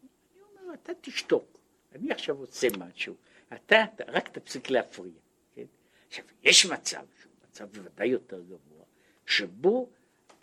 [0.02, 1.60] אני אומר, אתה תשתוק,
[1.96, 3.16] אני עכשיו עושה משהו,
[3.54, 5.14] אתה, רק תפסיק להפריע.
[5.56, 5.66] כן?
[6.08, 8.84] עכשיו, יש מצב, שהוא מצב בוודאי יותר גבוה,
[9.26, 9.90] שבו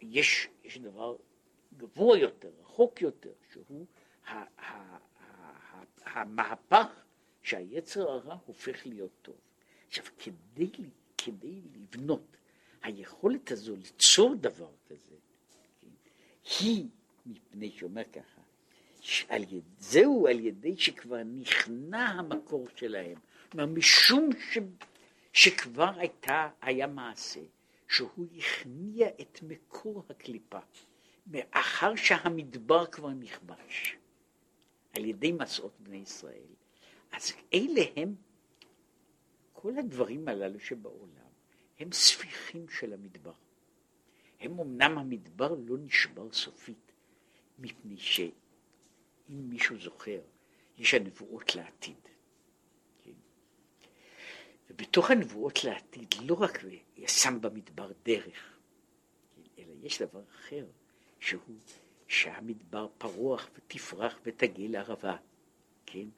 [0.01, 1.17] יש, יש דבר
[1.77, 3.87] גבוה יותר, רחוק יותר, שהוא
[6.05, 6.87] המהפך
[7.43, 9.37] שהיצר הרע הופך להיות טוב.
[9.91, 10.71] עכשיו, כדי,
[11.19, 12.37] כדי לבנות
[12.83, 15.17] היכולת הזו ליצור דבר כזה,
[15.81, 15.89] כן,
[16.61, 16.87] היא,
[17.27, 18.41] מפני שאומר ככה,
[19.01, 23.19] שעל יד, זהו על ידי שכבר נכנע המקור שלהם,
[23.53, 24.59] כלומר משום ש,
[25.33, 27.41] שכבר הייתה, היה מעשה,
[27.89, 30.59] שהוא הכניע את מקור הקליפה,
[31.27, 33.97] מאחר שהמדבר כבר נכבש
[34.97, 36.55] על ידי מסעות בני ישראל,
[37.13, 38.15] אז אלה הם,
[39.63, 41.31] כל הדברים הללו שבעולם,
[41.79, 43.33] הם ספיחים של המדבר.
[44.41, 46.93] הם אמנם המדבר לא נשבר סופית,
[47.59, 50.21] מפני שאם מישהו זוכר,
[50.79, 52.09] יש הנבואות לעתיד.
[53.05, 53.11] כן?
[54.71, 56.59] ובתוך הנבואות לעתיד לא רק
[56.97, 58.59] ישם במדבר דרך,
[59.37, 59.63] כן?
[59.63, 60.67] אלא יש דבר אחר,
[61.21, 61.57] שהוא
[62.09, 65.17] שהמדבר פרוח ותפרח ותגל ערבה,
[65.87, 66.09] כן?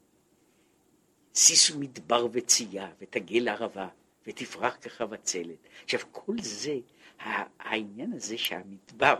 [1.35, 3.89] שישו מדבר וצייה ותגל ערבה
[4.27, 5.59] ותפרח כחבצלת.
[5.85, 6.79] עכשיו כל זה,
[7.59, 9.15] העניין הזה שהמדבר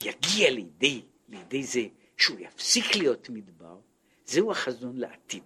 [0.00, 1.82] יגיע לידי, לידי זה
[2.16, 3.78] שהוא יפסיק להיות מדבר,
[4.26, 5.42] זהו החזון לעתיד.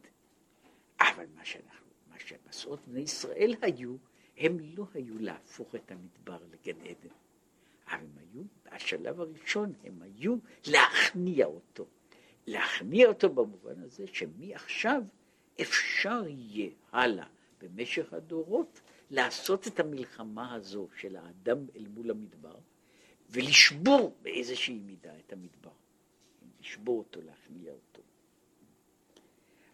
[1.00, 3.96] אבל מה שאנחנו, מה שהמסעות בני ישראל היו,
[4.38, 7.14] הם לא היו להפוך את המדבר לגן עדן.
[7.88, 10.36] אבל הם היו, השלב הראשון, הם היו
[10.66, 11.86] להכניע אותו.
[12.46, 15.02] להכניע אותו במובן הזה שמעכשיו
[15.62, 17.26] אפשר יהיה הלאה
[17.60, 22.56] במשך הדורות לעשות את המלחמה הזו של האדם אל מול המדבר
[23.30, 25.70] ולשבור באיזושהי מידה את המדבר.
[26.60, 28.02] לשבור אותו, להכניע אותו.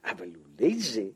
[0.04, 1.08] אבל לולי זה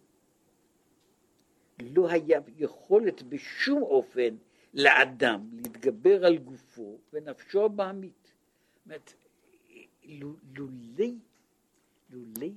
[1.81, 4.37] לא היה יכולת בשום אופן
[4.75, 8.33] לאדם להתגבר על גופו ונפשו הבעמית.
[8.75, 9.15] זאת אומרת,
[10.55, 11.19] לולי,
[12.11, 12.53] לולי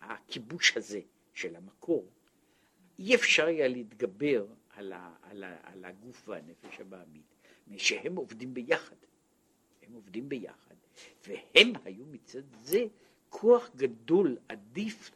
[0.00, 1.00] הכיבוש הזה
[1.36, 2.10] של המקור,
[2.98, 7.24] אי אפשר היה להתגבר על, ה, על, ה, על הגוף והנפש הבעמית,
[7.76, 8.96] שהם עובדים ביחד.
[9.82, 10.74] הם עובדים ביחד,
[11.26, 12.84] והם היו מצד זה
[13.28, 15.10] כוח גדול, עדיף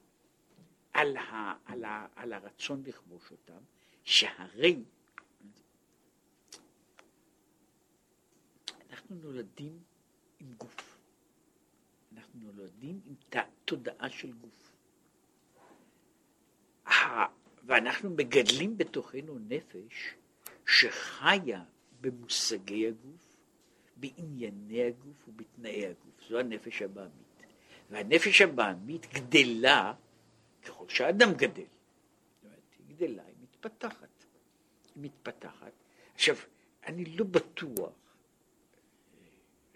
[0.93, 3.63] על, ה, על, ה, על הרצון לכבוש אותם,
[4.05, 4.83] שהרי
[8.91, 9.79] אנחנו נולדים
[10.41, 10.99] עם גוף.
[12.13, 13.15] אנחנו נולדים עם
[13.65, 14.70] תודעה של גוף.
[17.65, 20.15] ואנחנו מגדלים בתוכנו נפש
[20.67, 21.65] שחיה
[22.01, 23.37] במושגי הגוף,
[23.97, 26.29] בענייני הגוף ובתנאי הגוף.
[26.29, 27.43] זו הנפש הבעמית.
[27.91, 29.95] והנפש הבעמית גדלה
[30.63, 31.63] ככל שהאדם גדל.
[31.63, 34.25] היא גדלה, היא מתפתחת.
[34.97, 35.73] מתפתחת.
[36.15, 36.37] עכשיו,
[36.87, 37.93] אני לא בטוח,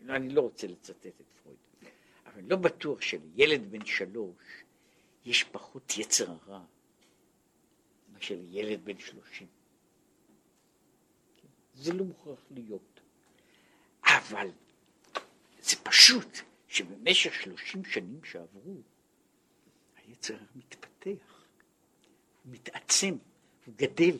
[0.08, 1.58] אני לא רוצה לצטט את פרויד,
[2.26, 4.64] אבל לא בטוח שלילד בן שלוש
[5.24, 6.64] יש פחות יצר הרע
[8.24, 9.46] מאשר לילד בן שלושים.
[11.74, 13.00] זה לא מוכרח להיות.
[14.04, 14.50] אבל
[15.62, 18.76] זה פשוט שבמשך שלושים שנים שעברו,
[19.96, 21.44] היצר מתפתח,
[22.44, 23.16] מתעצם,
[23.66, 24.16] הוא גדל,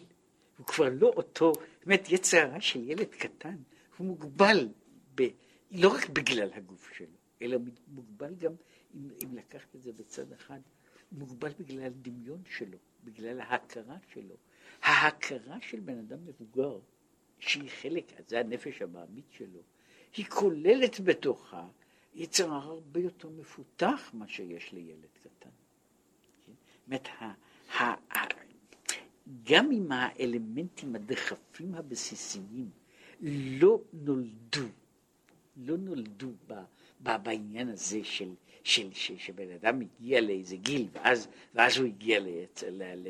[0.59, 3.57] הוא כבר לא אותו, זאת אומרת יצר הרע של ילד קטן,
[3.97, 4.69] הוא מוגבל,
[5.15, 5.23] ב,
[5.71, 8.53] לא רק בגלל הגוף שלו, אלא מוגבל גם,
[8.95, 10.61] אם, אם לקחת את זה בצד אחד,
[11.13, 14.37] מוגבל בגלל הדמיון שלו, בגלל ההכרה שלו.
[14.83, 16.79] ההכרה של בן אדם מבוגר,
[17.39, 19.61] שהיא חלק, זה הנפש הבעמית שלו,
[20.17, 21.67] היא כוללת בתוכה
[22.15, 25.51] יצר הרבה יותר מפותח מה שיש לילד קטן.
[26.47, 26.53] כן?
[26.75, 27.09] זאת אומרת,
[29.43, 32.71] גם אם האלמנטים הדחפים הבסיסיים
[33.61, 34.67] לא נולדו,
[35.57, 36.55] לא נולדו ב,
[37.03, 38.35] ב, בעניין הזה של,
[38.65, 42.67] של, של שבן אדם הגיע לאיזה גיל ואז, ואז הוא הגיע ליצר,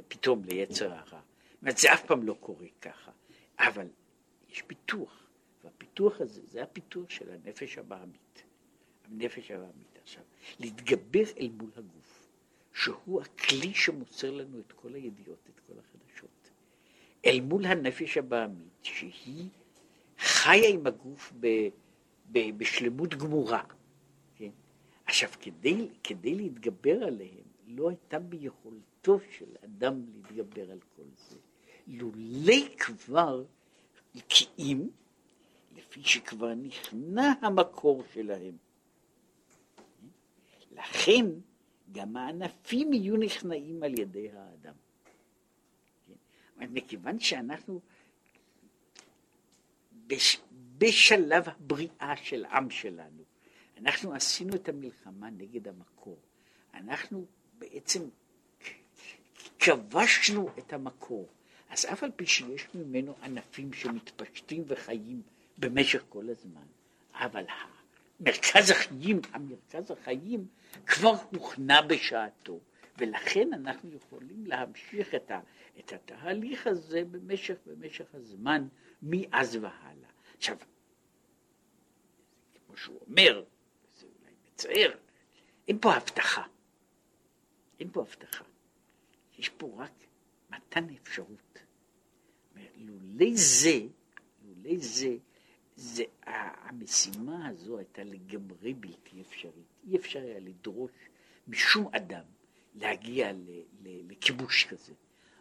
[0.08, 1.02] פתאום ליצר הרע.
[1.04, 3.10] זאת אומרת, זה אף פעם לא קורה ככה,
[3.58, 3.86] אבל
[4.50, 5.26] יש פיתוח,
[5.64, 8.42] והפיתוח הזה זה הפיתוח של הנפש הבעמית.
[9.04, 10.22] הנפש הבעמית עכשיו,
[10.60, 12.28] להתגבר אל מול הגוף,
[12.72, 16.50] שהוא הכלי שמוסר לנו את כל הידיעות, את כל החדשות,
[17.26, 19.48] אל מול הנפש הבעמית, שהיא
[20.18, 21.46] חיה עם הגוף ב,
[22.32, 23.62] ב, בשלמות גמורה.
[25.14, 31.36] עכשיו, כדי, כדי להתגבר עליהם, לא הייתה ביכולתו של אדם להתגבר על כל זה.
[31.86, 33.44] לולי כבר
[34.28, 34.88] כי אם,
[35.76, 38.56] לפי שכבר נכנע המקור שלהם.
[40.72, 41.26] לכן
[41.92, 44.74] גם הענפים יהיו נכנעים על ידי האדם.
[46.06, 46.14] כן?
[46.70, 47.80] מכיוון שאנחנו
[50.06, 50.40] בש,
[50.78, 53.23] בשלב הבריאה של עם שלנו,
[53.84, 56.18] אנחנו עשינו את המלחמה נגד המקור.
[56.74, 57.26] אנחנו
[57.58, 58.00] בעצם
[59.58, 61.28] כבשנו את המקור.
[61.70, 65.22] אז אף על פי שיש ממנו ענפים שמתפשטים וחיים
[65.58, 66.66] במשך כל הזמן,
[67.12, 67.44] אבל
[68.20, 70.46] מרכז החיים, המרכז החיים
[70.86, 72.60] כבר הוכנע בשעתו,
[72.98, 75.40] ולכן אנחנו יכולים להמשיך את, ה,
[75.78, 78.68] את התהליך הזה במשך, במשך הזמן
[79.02, 80.10] מאז והלאה.
[80.36, 80.56] עכשיו,
[82.66, 83.44] כמו שהוא אומר,
[84.54, 84.90] מצער,
[85.68, 86.42] אין פה הבטחה.
[87.80, 88.44] אין פה הבטחה.
[89.38, 89.92] יש פה רק
[90.50, 91.58] מתן אפשרות.
[92.76, 93.80] לולי זה,
[94.44, 95.16] לולי זה,
[95.76, 99.66] זה, המשימה הזו הייתה לגמרי בלתי אפשרית.
[99.86, 100.92] אי אפשר היה לדרוש
[101.48, 102.24] משום אדם
[102.74, 104.92] להגיע ל, ל, לכיבוש כזה.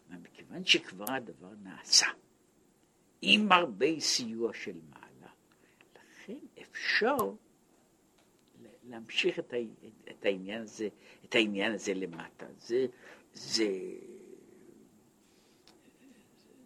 [0.09, 2.07] אבל מכיוון שכבר הדבר נעשה,
[3.22, 5.32] עם הרבה סיוע של מעלה,
[5.95, 7.18] לכן אפשר
[8.89, 9.53] להמשיך את,
[10.09, 10.88] את העניין הזה,
[11.25, 12.45] את העניין הזה למטה.
[12.57, 12.86] זה,
[13.34, 13.69] זה,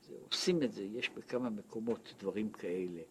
[0.07, 3.01] זה, עושים את זה, יש בכמה מקומות דברים כאלה.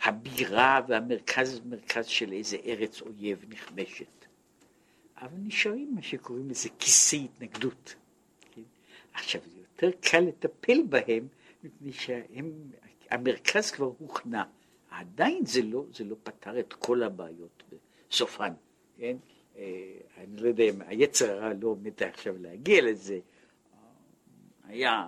[0.00, 4.26] שהבירה והמרכז מרכז של איזה ארץ אויב נכבשת,
[5.16, 7.94] אבל נשארים מה שקוראים לזה כיסי התנגדות.
[8.54, 8.62] כן?
[9.12, 11.28] עכשיו זה יותר קל לטפל בהם
[11.64, 14.44] מפני שהמרכז כבר הוכנע.
[15.00, 17.62] עדיין זה לא, זה לא פתר את כל הבעיות
[18.10, 18.52] בסופן,
[18.96, 19.16] כן?
[19.56, 23.18] אה, אני לא יודע אם היצר הרע לא עומד עכשיו להגיע לזה,
[24.64, 25.06] היה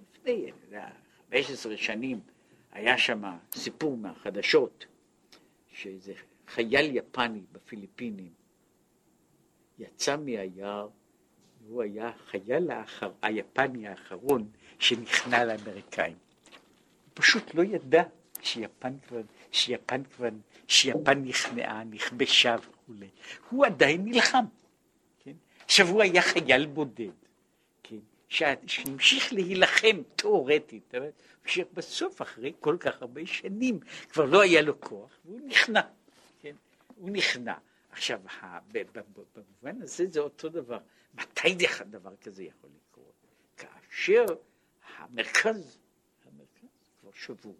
[0.00, 0.50] לפני
[1.30, 2.20] 15 שנים
[2.72, 3.22] היה שם
[3.54, 4.86] סיפור מהחדשות,
[5.68, 6.12] שאיזה
[6.46, 8.32] חייל יפני בפיליפינים
[9.78, 10.88] יצא מהיער,
[11.66, 14.48] והוא היה החייל האחר, היפני האחרון
[14.78, 16.16] שנכנע לאמריקאים.
[16.16, 18.02] הוא פשוט לא ידע
[18.46, 19.20] שיפן כבר,
[19.52, 20.28] שיפן כבר,
[20.68, 23.08] שיפן נכנעה, נכבשה וכולי.
[23.50, 24.44] הוא עדיין נלחם.
[25.24, 25.32] כן?
[25.64, 27.10] עכשיו הוא היה חייל בודד.
[28.28, 30.94] שהמשיך להילחם תיאורטית,
[31.46, 35.80] שבסוף אחרי כל כך הרבה שנים כבר לא היה לו כוח והוא נכנע,
[36.40, 36.54] כן?
[36.96, 37.54] הוא נכנע.
[37.90, 38.20] עכשיו,
[38.72, 40.78] במובן הזה זה אותו דבר.
[41.14, 41.54] מתי
[41.90, 43.12] דבר כזה יכול לקרות?
[43.56, 44.24] כאשר
[44.96, 45.78] המרכז,
[46.24, 47.56] המרכז כבר שבור.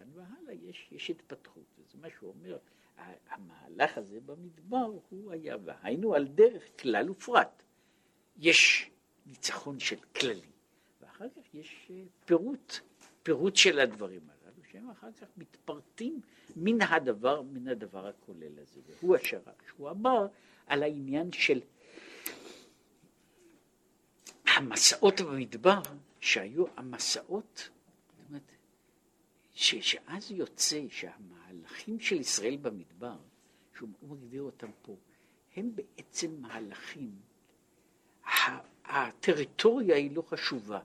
[0.00, 2.58] מכאן והלאה יש, יש התפתחות, זה מה שהוא אומר,
[3.28, 7.62] המהלך הזה במדבר הוא היה, והיינו על דרך כלל ופרט.
[8.36, 8.90] יש
[9.26, 10.50] ניצחון של כללים,
[11.00, 12.78] ואחר כך יש אה, פירוט,
[13.22, 16.20] פירוט של הדברים הללו, שהם אחר כך מתפרטים
[16.56, 19.40] מן הדבר, מן הדבר הכולל הזה, והוא אשר
[19.76, 20.26] הוא אמר
[20.66, 21.60] על העניין של
[24.56, 25.80] המסעות במדבר,
[26.20, 27.68] שהיו המסעות,
[29.60, 33.16] ש, שאז יוצא שהמהלכים של ישראל במדבר,
[33.76, 34.96] שהוא מגדיר אותם פה,
[35.56, 37.10] הם בעצם מהלכים,
[38.84, 40.80] הטריטוריה היא לא חשובה,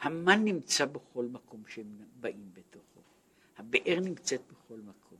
[0.00, 3.00] המן נמצא בכל מקום שהם באים בתוכו,
[3.56, 5.18] הבאר נמצאת בכל מקום,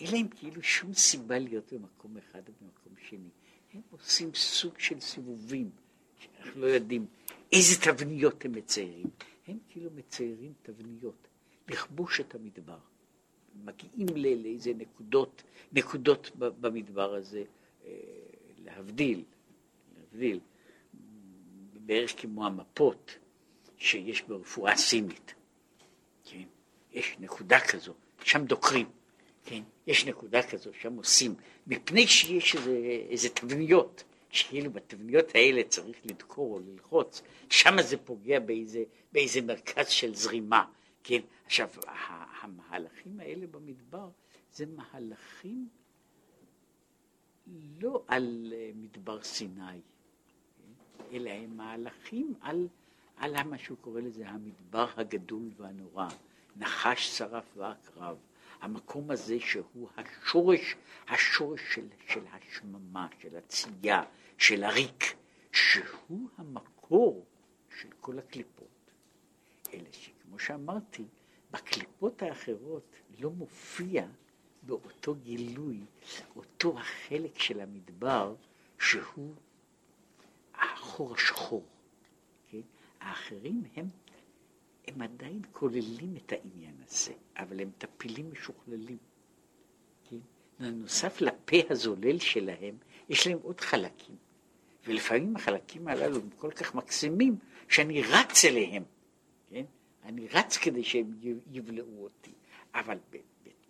[0.00, 3.30] אין להם כאילו שום סיבה להיות במקום אחד או במקום שני,
[3.72, 5.70] הם עושים סוג של סיבובים,
[6.18, 7.06] שאנחנו לא יודעים
[7.52, 9.10] איזה תבניות הם מציירים,
[9.46, 11.29] הם כאילו מציירים תבניות,
[11.70, 12.78] לכבוש את המדבר,
[13.64, 15.42] מגיעים לאיזה נקודות,
[15.72, 17.44] נקודות במדבר הזה,
[17.84, 17.90] אה,
[18.64, 19.24] להבדיל,
[19.98, 20.40] להבדיל,
[21.72, 23.18] בערך כמו המפות
[23.78, 25.34] שיש ברפואה סינית,
[26.24, 26.42] כן?
[26.92, 27.94] יש נקודה כזו,
[28.24, 28.86] שם דוקרים,
[29.44, 29.62] כן?
[29.86, 31.34] יש נקודה כזו, שם עושים,
[31.66, 32.76] מפני שיש איזה,
[33.10, 39.88] איזה תבניות, שכאילו בתבניות האלה צריך לדקור או ללחוץ, שם זה פוגע באיזה, באיזה מרכז
[39.88, 40.64] של זרימה,
[41.04, 41.20] כן?
[41.46, 41.68] עכשיו,
[42.42, 44.08] המהלכים האלה במדבר
[44.52, 45.68] זה מהלכים
[47.80, 49.80] לא על אה, מדבר סיני,
[51.12, 52.68] אלא הם מהלכים על,
[53.16, 56.08] על מה שהוא קורא לזה המדבר הגדול והנורא,
[56.56, 58.16] נחש שרף ועקרב,
[58.60, 60.76] המקום הזה שהוא השורש,
[61.08, 64.02] השורש של, של השממה, של הצייה,
[64.38, 65.16] של הריק,
[65.52, 67.24] שהוא המקור
[67.80, 68.68] של כל הקליפות.
[69.72, 71.04] אלא שכמו שאמרתי,
[71.50, 74.06] בקליפות האחרות לא מופיע
[74.62, 75.80] באותו גילוי,
[76.36, 78.34] אותו החלק של המדבר
[78.78, 79.34] שהוא
[80.54, 81.64] החור השחור.
[82.50, 82.60] כן?
[83.00, 83.86] האחרים הם,
[84.88, 88.98] הם עדיין כוללים את העניין הזה, אבל הם טפילים משוכללים.
[90.10, 90.16] כן?
[90.60, 92.76] נוסף לפה הזולל שלהם,
[93.08, 94.16] יש להם עוד חלקים.
[94.86, 97.36] ולפעמים החלקים הללו הם כל כך מקסימים,
[97.68, 98.82] שאני רץ אליהם.
[100.04, 101.14] אני רץ כדי שהם
[101.50, 102.32] יבלעו אותי.
[102.74, 102.98] אבל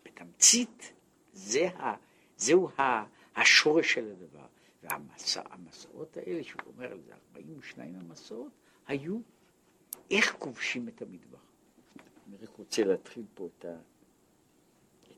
[0.02, 0.92] בתמצית,
[1.32, 1.94] זה ה,
[2.36, 3.04] זהו ה,
[3.36, 4.46] השורש של הדבר.
[4.82, 8.52] והמסעות האלה, שהוא אומר על זה, 42 המסעות,
[8.86, 9.18] היו
[10.10, 11.38] איך כובשים את המטבח.
[12.28, 13.76] אני רק רוצה להתחיל פה את, ה,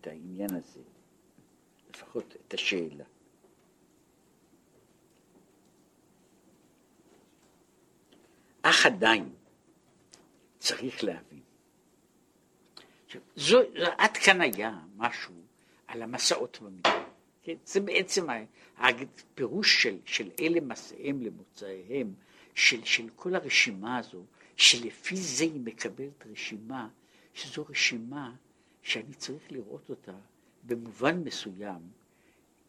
[0.01, 0.81] את העניין הזה,
[1.91, 3.05] לפחות את השאלה.
[8.63, 9.35] אך עדיין
[10.63, 11.41] צריך להבין.
[13.07, 13.61] עכשיו, זו,
[13.99, 15.35] עד כאן היה משהו
[15.87, 17.05] על המסעות במדבר.
[17.43, 17.55] כן?
[17.65, 18.27] זה בעצם
[18.77, 22.15] הפירוש של, של אלה מסעיהם למוצאיהם,
[22.55, 24.25] של, של כל הרשימה הזו,
[24.57, 26.89] שלפי זה היא מקבלת רשימה,
[27.35, 28.35] שזו רשימה
[28.83, 30.17] שאני צריך לראות אותה
[30.63, 31.81] במובן מסוים,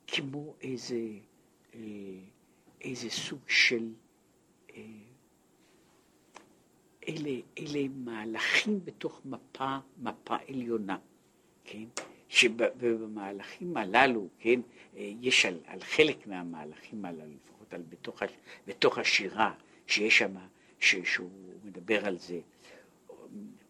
[0.08, 1.02] כמו איזה,
[1.76, 1.80] אה,
[2.82, 3.90] איזה סוג של,
[4.76, 4.82] אה,
[7.08, 10.98] אלה, אלה מהלכים בתוך מפה, מפה עליונה,
[11.64, 11.84] כן?
[12.30, 14.60] שבמהלכים הללו, כן,
[14.98, 18.24] אה, יש על, על חלק מהמהלכים הללו, לפחות על בתוך,
[18.68, 19.54] בתוך השירה,
[19.88, 20.36] שיש שם,
[20.80, 21.30] שהוא
[21.64, 22.40] מדבר על זה,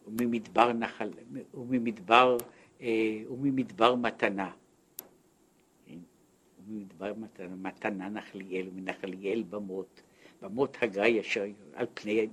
[0.07, 1.09] וממדבר נחל,
[1.53, 2.37] וממדבר,
[2.81, 4.51] אה, וממדבר מתנה.
[5.85, 5.99] כן?
[6.67, 10.01] וממדבר מתנה, מתנה נחליאל, ומנחליאל במות,
[10.43, 12.27] במות הגיא אשר על פני,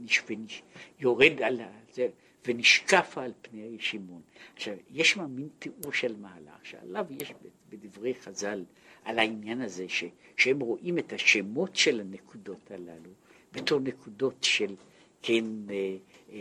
[1.00, 1.60] יורד על
[1.92, 2.08] זה,
[2.46, 4.22] ונשקף על פני הישימון.
[4.54, 7.32] עכשיו, יש שם מין תיאור של מהלך, שעליו יש
[7.68, 8.64] בדברי חז"ל
[9.04, 10.04] על העניין הזה, ש,
[10.36, 13.10] שהם רואים את השמות של הנקודות הללו
[13.52, 14.74] בתור נקודות של,
[15.22, 15.96] כן, אה,
[16.32, 16.38] אה,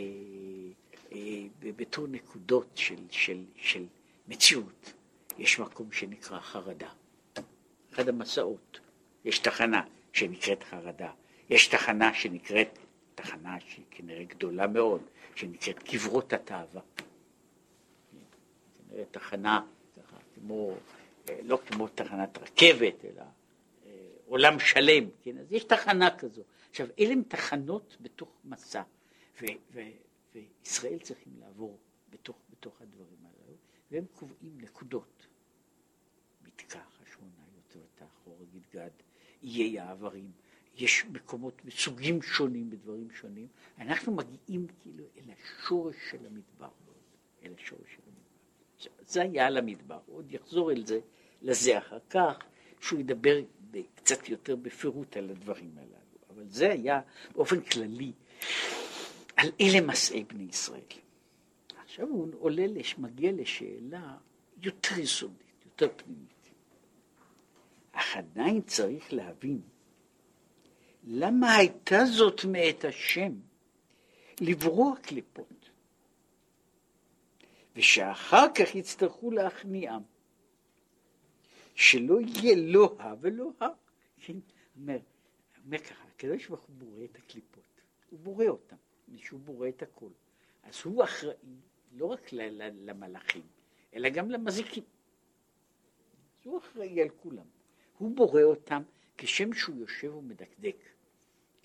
[1.12, 3.86] אה, בתור נקודות של, של, של
[4.28, 4.94] מציאות.
[5.38, 6.90] יש מקום שנקרא חרדה.
[7.94, 8.80] אחד המסעות,
[9.26, 9.82] יש תחנה
[10.14, 11.12] שנקראת חרדה,
[11.50, 12.80] יש תחנה שנקראת,
[13.16, 15.02] תחנה שהיא כנראה גדולה מאוד,
[15.36, 16.82] שנקראת קברות התאווה.
[18.90, 19.62] כנראה תחנה,
[20.36, 20.74] כמו,
[21.30, 23.22] אה, לא כמו תחנת רכבת, אלא
[23.86, 23.92] אה,
[24.26, 25.38] עולם שלם, כן?
[25.38, 26.42] אז יש תחנה כזו.
[26.70, 28.82] עכשיו, אלה הן תחנות בתוך מסע,
[29.42, 29.82] ו, ו,
[30.36, 31.78] וישראל צריכים לעבור
[32.10, 33.56] בתוך, בתוך הדברים הללו,
[33.92, 35.28] והם קובעים נקודות.
[36.48, 38.38] מתקע, חשמונה, יותר תאחור,
[38.74, 38.90] גד,
[39.44, 40.32] איי העברים.
[40.80, 46.70] יש מקומות מסוגים שונים בדברים שונים, אנחנו מגיעים כאילו אל השורש של המדבר,
[47.44, 49.04] אל השורש של המדבר.
[49.08, 51.00] זה היה על המדבר, עוד יחזור אל זה,
[51.42, 52.38] לזה אחר כך,
[52.82, 53.40] שהוא ידבר
[53.96, 57.02] קצת יותר בפירוט על הדברים הללו, אבל זה היה
[57.32, 58.12] באופן כללי
[59.36, 60.82] על אלה מסעי בני ישראל.
[61.84, 62.64] עכשיו הוא עולה,
[62.98, 64.18] מגיע לשאלה
[64.64, 66.50] יותר יסודית, יותר פנימית.
[67.92, 69.62] אך עדיין צריך להבין
[71.12, 73.34] למה הייתה זאת מאת השם
[74.42, 75.70] לברוא קליפות,
[77.76, 80.02] ושאחר כך יצטרכו להכניעם,
[81.76, 83.68] שלא יהיה לא הא ולא הא.
[84.18, 84.34] כן,
[84.76, 84.98] אומר,
[85.66, 88.76] אומר ככה, הקדוש ברוך הוא בורא את הקליפות, הוא בורא אותם,
[89.18, 90.10] שהוא בורא את הכל.
[90.64, 91.34] אז הוא אחראי
[91.92, 93.44] לא רק למלאכים,
[93.94, 94.84] אלא גם למזיקים.
[96.40, 97.46] אז הוא אחראי על כולם.
[97.98, 98.82] הוא בורא אותם
[99.18, 100.76] כשם שהוא יושב ומדקדק,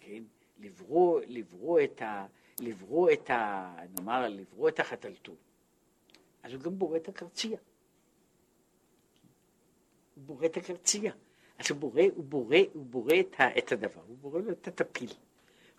[0.07, 0.22] כן?
[0.61, 2.26] לברוא, לברוא את ה...
[2.61, 3.76] לברוא את ה...
[3.98, 5.36] נאמר, לברוא את החתלתול.
[6.42, 7.59] אז הוא גם בורא את הקרצייה.
[10.14, 11.12] הוא בורא את הקרצייה.
[11.59, 14.68] אז הוא בורא, הוא בורא, הוא בורא את, ה, את הדבר, הוא בורא לו את
[14.68, 15.11] הטפיל.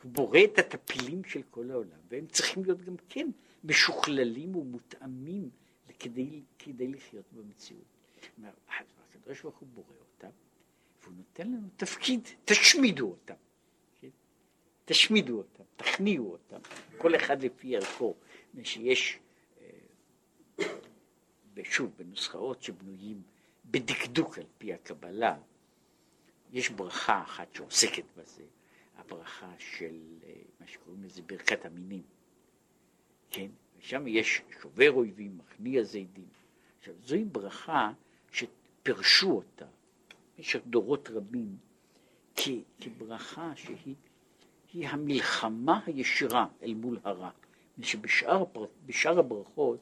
[0.03, 3.30] הוא בורא את הטפילים של כל העולם, והם צריכים להיות גם כן
[3.63, 5.49] משוכללים ומותאמים
[5.99, 7.84] כדי, כדי לחיות במציאות.
[9.26, 10.30] הקדוש ברוך הוא בורא אותם,
[11.03, 13.34] והוא נותן לנו תפקיד, תשמידו אותם.
[14.86, 16.59] תשמידו אותם, תכניעו אותם,
[16.97, 18.15] כל אחד לפי ערכו,
[18.63, 19.19] שיש,
[19.61, 20.65] אה,
[21.53, 23.21] ושוב, בנוסחאות שבנויים
[23.65, 25.38] בדקדוק על פי הקבלה,
[26.51, 28.43] יש ברכה אחת שעוסקת בזה,
[28.97, 32.03] הברכה של אה, מה שקוראים לזה ברכת המינים,
[33.31, 33.47] כן?
[33.79, 36.27] ושם יש שובר אויבים, מכניע זידים.
[36.79, 37.91] עכשיו, זוהי ברכה
[38.31, 39.65] שפרשו אותה
[40.38, 41.57] במשך דורות רבים
[42.81, 43.95] כברכה שהיא
[44.84, 47.30] המלחמה הישירה אל מול הרע.
[47.82, 49.80] שבשאר הברכות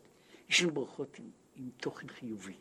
[0.50, 1.26] יש לנו ברכות עם,
[1.56, 2.54] עם תוכן חיובי.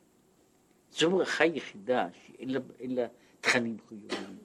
[0.93, 3.07] זו ברכה יחידה שאין לה, לה
[3.41, 4.39] תכנים חיוביים.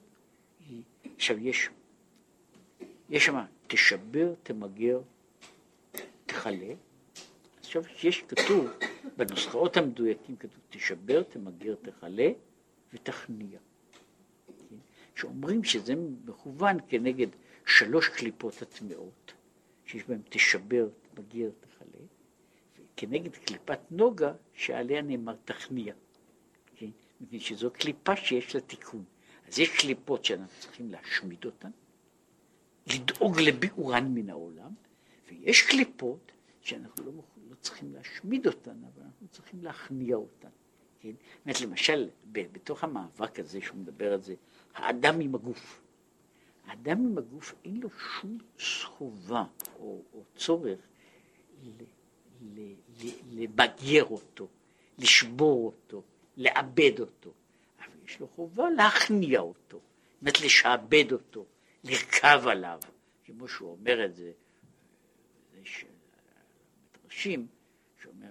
[1.16, 1.68] עכשיו יש,
[3.10, 5.00] יש שם תשבר, תמגר,
[6.26, 6.74] תכלה.
[7.60, 8.68] עכשיו יש כתוב,
[9.16, 12.28] בנוסחאות המדויקים כתוב תשבר, תמגר, תכלה
[12.92, 13.58] ותכניע.
[14.46, 14.76] כן?
[15.14, 17.28] שאומרים שזה מכוון כנגד
[17.68, 19.32] שלוש קליפות הטמעות,
[19.84, 22.06] שיש בהן תשבר, תמגר, תכלה,
[22.76, 25.94] וכנגד קליפת נוגה שעליה נאמר תכניע.
[26.76, 26.86] כן?
[27.20, 29.04] מפני שזו קליפה שיש לה תיקון.
[29.48, 31.70] אז יש קליפות שאנחנו צריכים להשמיד אותן,
[32.86, 34.72] לדאוג לביאורן מן העולם,
[35.28, 37.12] ויש קליפות שאנחנו לא,
[37.50, 40.48] לא צריכים להשמיד אותן, אבל אנחנו צריכים להכניע אותן.
[41.00, 41.12] כן?
[41.12, 44.34] זאת אומרת, למשל, בתוך המאבק הזה שהוא מדבר על זה,
[44.74, 45.87] האדם עם הגוף.
[46.68, 48.38] האדם עם הגוף אין לו שום
[48.84, 49.44] חובה
[49.78, 50.78] או, או צורך
[53.30, 54.48] לבגר אותו,
[54.98, 56.02] לשבור אותו,
[56.36, 57.32] לאבד אותו,
[57.78, 61.46] אבל יש לו חובה להכניע אותו, זאת אומרת לשעבד אותו,
[61.84, 62.80] לרכב עליו,
[63.24, 64.32] כמו שהוא אומר את זה,
[65.62, 65.84] יש
[66.96, 67.46] מדרשים,
[68.02, 68.30] שאומר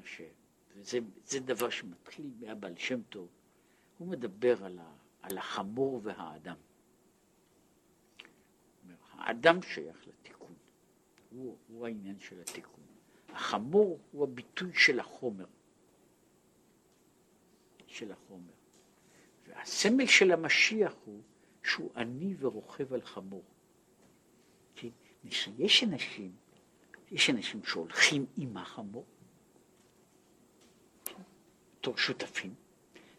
[0.84, 3.28] שזה דבר שמתחיל מהבעל שם טוב,
[3.98, 6.56] הוא מדבר על, ה, על החמור והאדם.
[9.28, 10.53] האדם שייך לתיקון,
[11.30, 12.84] הוא, הוא העניין של התיקון.
[13.30, 15.45] החמור הוא הביטוי של החומר.
[17.88, 18.53] של החומר.
[19.47, 21.21] והסמל של המשיח הוא
[21.63, 23.43] שהוא עני ורוכב על חמור.
[24.75, 24.91] כי
[25.23, 26.36] יש אנשים,
[27.11, 29.05] יש אנשים שהולכים עם החמור,
[31.80, 32.53] בתור שותפים,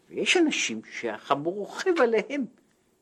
[0.09, 2.45] ויש אנשים שהחמור רוכב עליהם.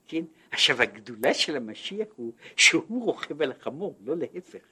[0.07, 0.23] כן?
[0.51, 4.63] עכשיו הגדולה של המשיח הוא שהוא רוכב על החמור, לא להפך.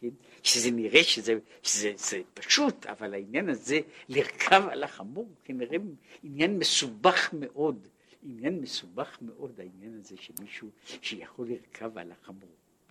[0.00, 0.08] כן?
[0.42, 5.76] שזה נראה שזה, שזה שזה פשוט, אבל העניין הזה, לרכב על החמור, כנראה
[6.22, 7.88] עניין מסובך מאוד,
[8.22, 10.68] עניין מסובך מאוד העניין הזה שמישהו
[11.02, 12.50] שיכול לרכב על החמור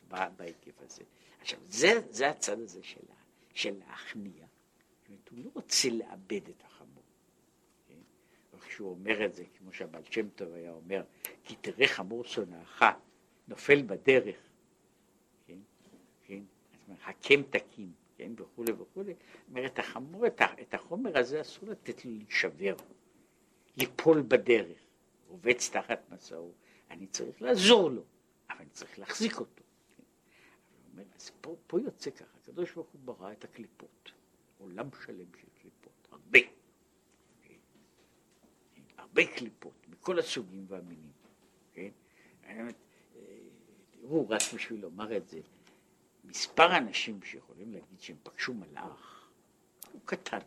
[0.10, 1.04] בהיקף הזה.
[1.42, 3.00] עכשיו, זה, זה הצד הזה של,
[3.54, 4.32] של להכניע.
[4.34, 6.69] זאת אומרת, הוא לא רוצה לאבד את החמור.
[8.70, 8.74] כן?
[8.74, 11.04] וכשהוא אומר את זה, כמו שהבעל שם טוב היה אומר,
[11.44, 12.84] כי תראה חמור שונאך
[13.48, 14.36] נופל בדרך,
[17.06, 19.14] הקם תקים, כן, וכולי וכולי,
[19.50, 20.28] אומרת, החמור,
[20.62, 22.76] את החומר הזה אסור לתת לו להישבר,
[23.78, 24.78] ליפול בדרך,
[25.28, 26.52] רובץ תחת מסעו,
[26.92, 28.04] אני צריך לעזור לו,
[28.50, 29.64] אבל אני צריך להחזיק אותו.
[29.98, 30.04] כן?
[30.92, 34.12] אומר, אז פה, פה יוצא ככה, הקדוש ברוך הוא ברא את הקליפות,
[34.58, 36.59] עולם שלם של קליפות, הרבה, כן?
[39.10, 41.12] הרבה קליפות, מכל הסוגים והמינים,
[41.74, 41.90] כן?
[42.46, 42.68] אה,
[43.92, 45.40] תראו, רק בשביל לומר את זה,
[46.24, 49.30] מספר האנשים שיכולים להגיד שהם פגשו מלאך
[49.92, 50.40] הוא קטן.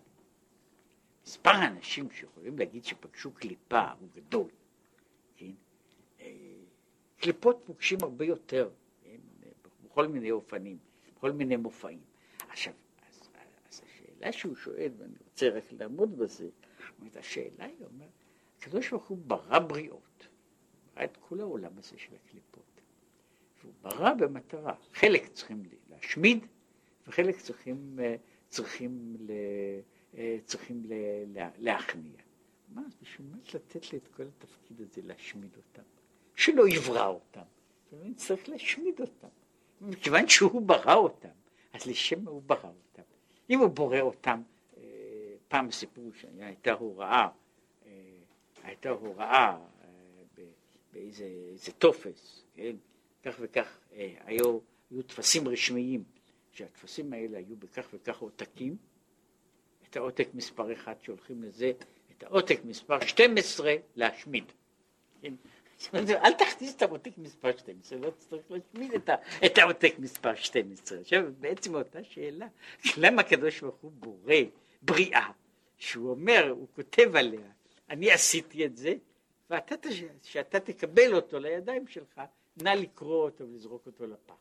[1.27, 4.51] מספר האנשים שיכולים להגיד שפגשו קליפה הוא גדול.
[5.37, 5.53] כן?
[6.21, 6.33] אה,
[7.21, 8.71] קליפות פוגשים הרבה יותר,
[9.05, 9.17] כן?
[9.85, 10.79] בכל מיני אופנים,
[11.17, 12.01] בכל מיני מופעים.
[12.49, 12.75] עכשיו,
[13.09, 13.29] אז,
[13.71, 16.49] אז השאלה שהוא שואל, ואני רוצה רק לעמוד בזה,
[17.01, 18.07] אומרת, השאלה היא, אומר,
[18.63, 20.27] הקדוש ברוך הוא ברא בריאות,
[20.95, 22.81] ברא את כל העולם הזה של הקליפות,
[23.63, 26.47] הוא ברא במטרה, חלק צריכים להשמיד
[27.07, 28.17] וחלק צריכים, אה,
[28.49, 29.17] צריכים,
[30.17, 30.83] אה, צריכים
[31.59, 32.23] להכניע.
[32.69, 35.89] מה, בשביל מה לתת לי את כל התפקיד הזה להשמיד אותם?
[36.37, 37.45] שלא יברא אותם,
[38.17, 39.29] צריך להשמיד אותם.
[39.81, 41.29] מכיוון שהוא ברא אותם,
[41.73, 43.03] אז לשם הוא ברא אותם?
[43.51, 44.43] אם הוא בורא אותם,
[44.77, 44.83] אה,
[45.49, 47.29] פעם סיפרו שהייתה הוראה,
[48.63, 49.57] הייתה הוראה
[50.93, 52.77] באיזה טופס, כן?
[53.25, 53.79] כך וכך
[54.25, 54.59] היו,
[54.91, 56.05] היו טפסים רשמיים
[56.53, 58.77] שהטפסים האלה היו בכך וכך עותקים,
[59.91, 61.73] את העותק מספר אחד שהולכים לזה,
[62.17, 64.45] את העותק מספר 12 להשמיד.
[65.23, 65.35] כן?
[65.95, 69.11] אל תכניס את העותק מספר 12, לא צריך להשמיד את,
[69.47, 70.99] את העותק מספר 12.
[71.01, 72.47] עכשיו בעצם אותה שאלה,
[72.97, 74.35] למה הקדוש ברוך הוא בורא
[74.83, 75.31] בריאה,
[75.79, 77.51] שהוא אומר, הוא כותב עליה,
[77.93, 78.95] אני עשיתי את זה,
[79.51, 82.21] ואתה, תקבל אותו לידיים שלך,
[82.57, 84.35] נא לקרוא אותו ולזרוק אותו לפח.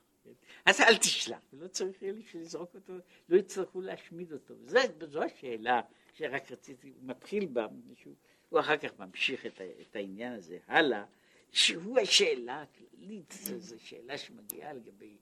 [0.65, 2.93] אז אל תשלח, ולא צריך יהיה לי לזרוק אותו,
[3.29, 4.53] לא יצטרכו להשמיד אותו.
[4.63, 5.81] וזו, זו השאלה
[6.13, 8.13] שרק רציתי, מתחיל בה, שהוא,
[8.49, 11.05] הוא אחר כך ממשיך את, את העניין הזה הלאה,
[11.51, 15.17] שהוא השאלה הכללית, זו שאלה שמגיעה לגבי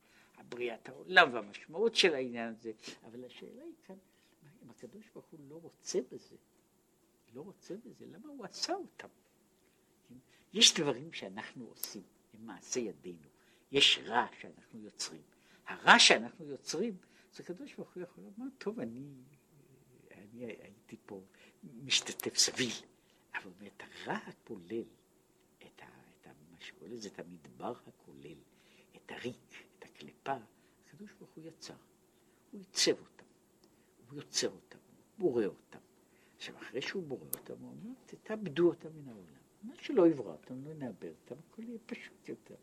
[0.50, 2.72] בריאת העולם והמשמעות של העניין הזה,
[3.06, 3.96] אבל השאלה היא כאן,
[4.64, 6.36] אם הקדוש ברוך הוא לא רוצה בזה,
[7.34, 9.08] לא רוצה בזה, למה הוא עשה אותם?
[10.54, 12.04] יש דברים שאנחנו עושים,
[12.34, 13.28] הם מעשה ידינו.
[13.72, 15.22] יש רע שאנחנו יוצרים.
[15.66, 16.98] הרע שאנחנו יוצרים,
[17.34, 19.14] זה הקדוש ברוך הוא יכול לומר, טוב, אני,
[20.12, 21.22] אני הייתי פה
[21.84, 22.72] משתתף סביל,
[23.36, 24.84] אבל את הרע הכולל,
[25.58, 28.38] את, ה, את ה, מה שקורא לזה, את המדבר הכולל,
[28.96, 30.36] את הריק, את הקליפה,
[30.86, 31.76] הקדוש ברוך הוא יצר.
[32.52, 33.26] הוא עיצב אותם,
[34.08, 35.80] הוא יוצר אותם, הוא בורא אותם.
[36.40, 39.24] עכשיו, אחרי שהוא בורא אותם, הוא אומר, תאבדו אותם מן העולם.
[39.64, 42.56] מה שלא יברא אותם, לא נאבד אותם, הכל יהיה פשוט יותר.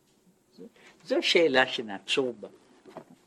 [1.05, 2.49] זו השאלה שנעצור בה.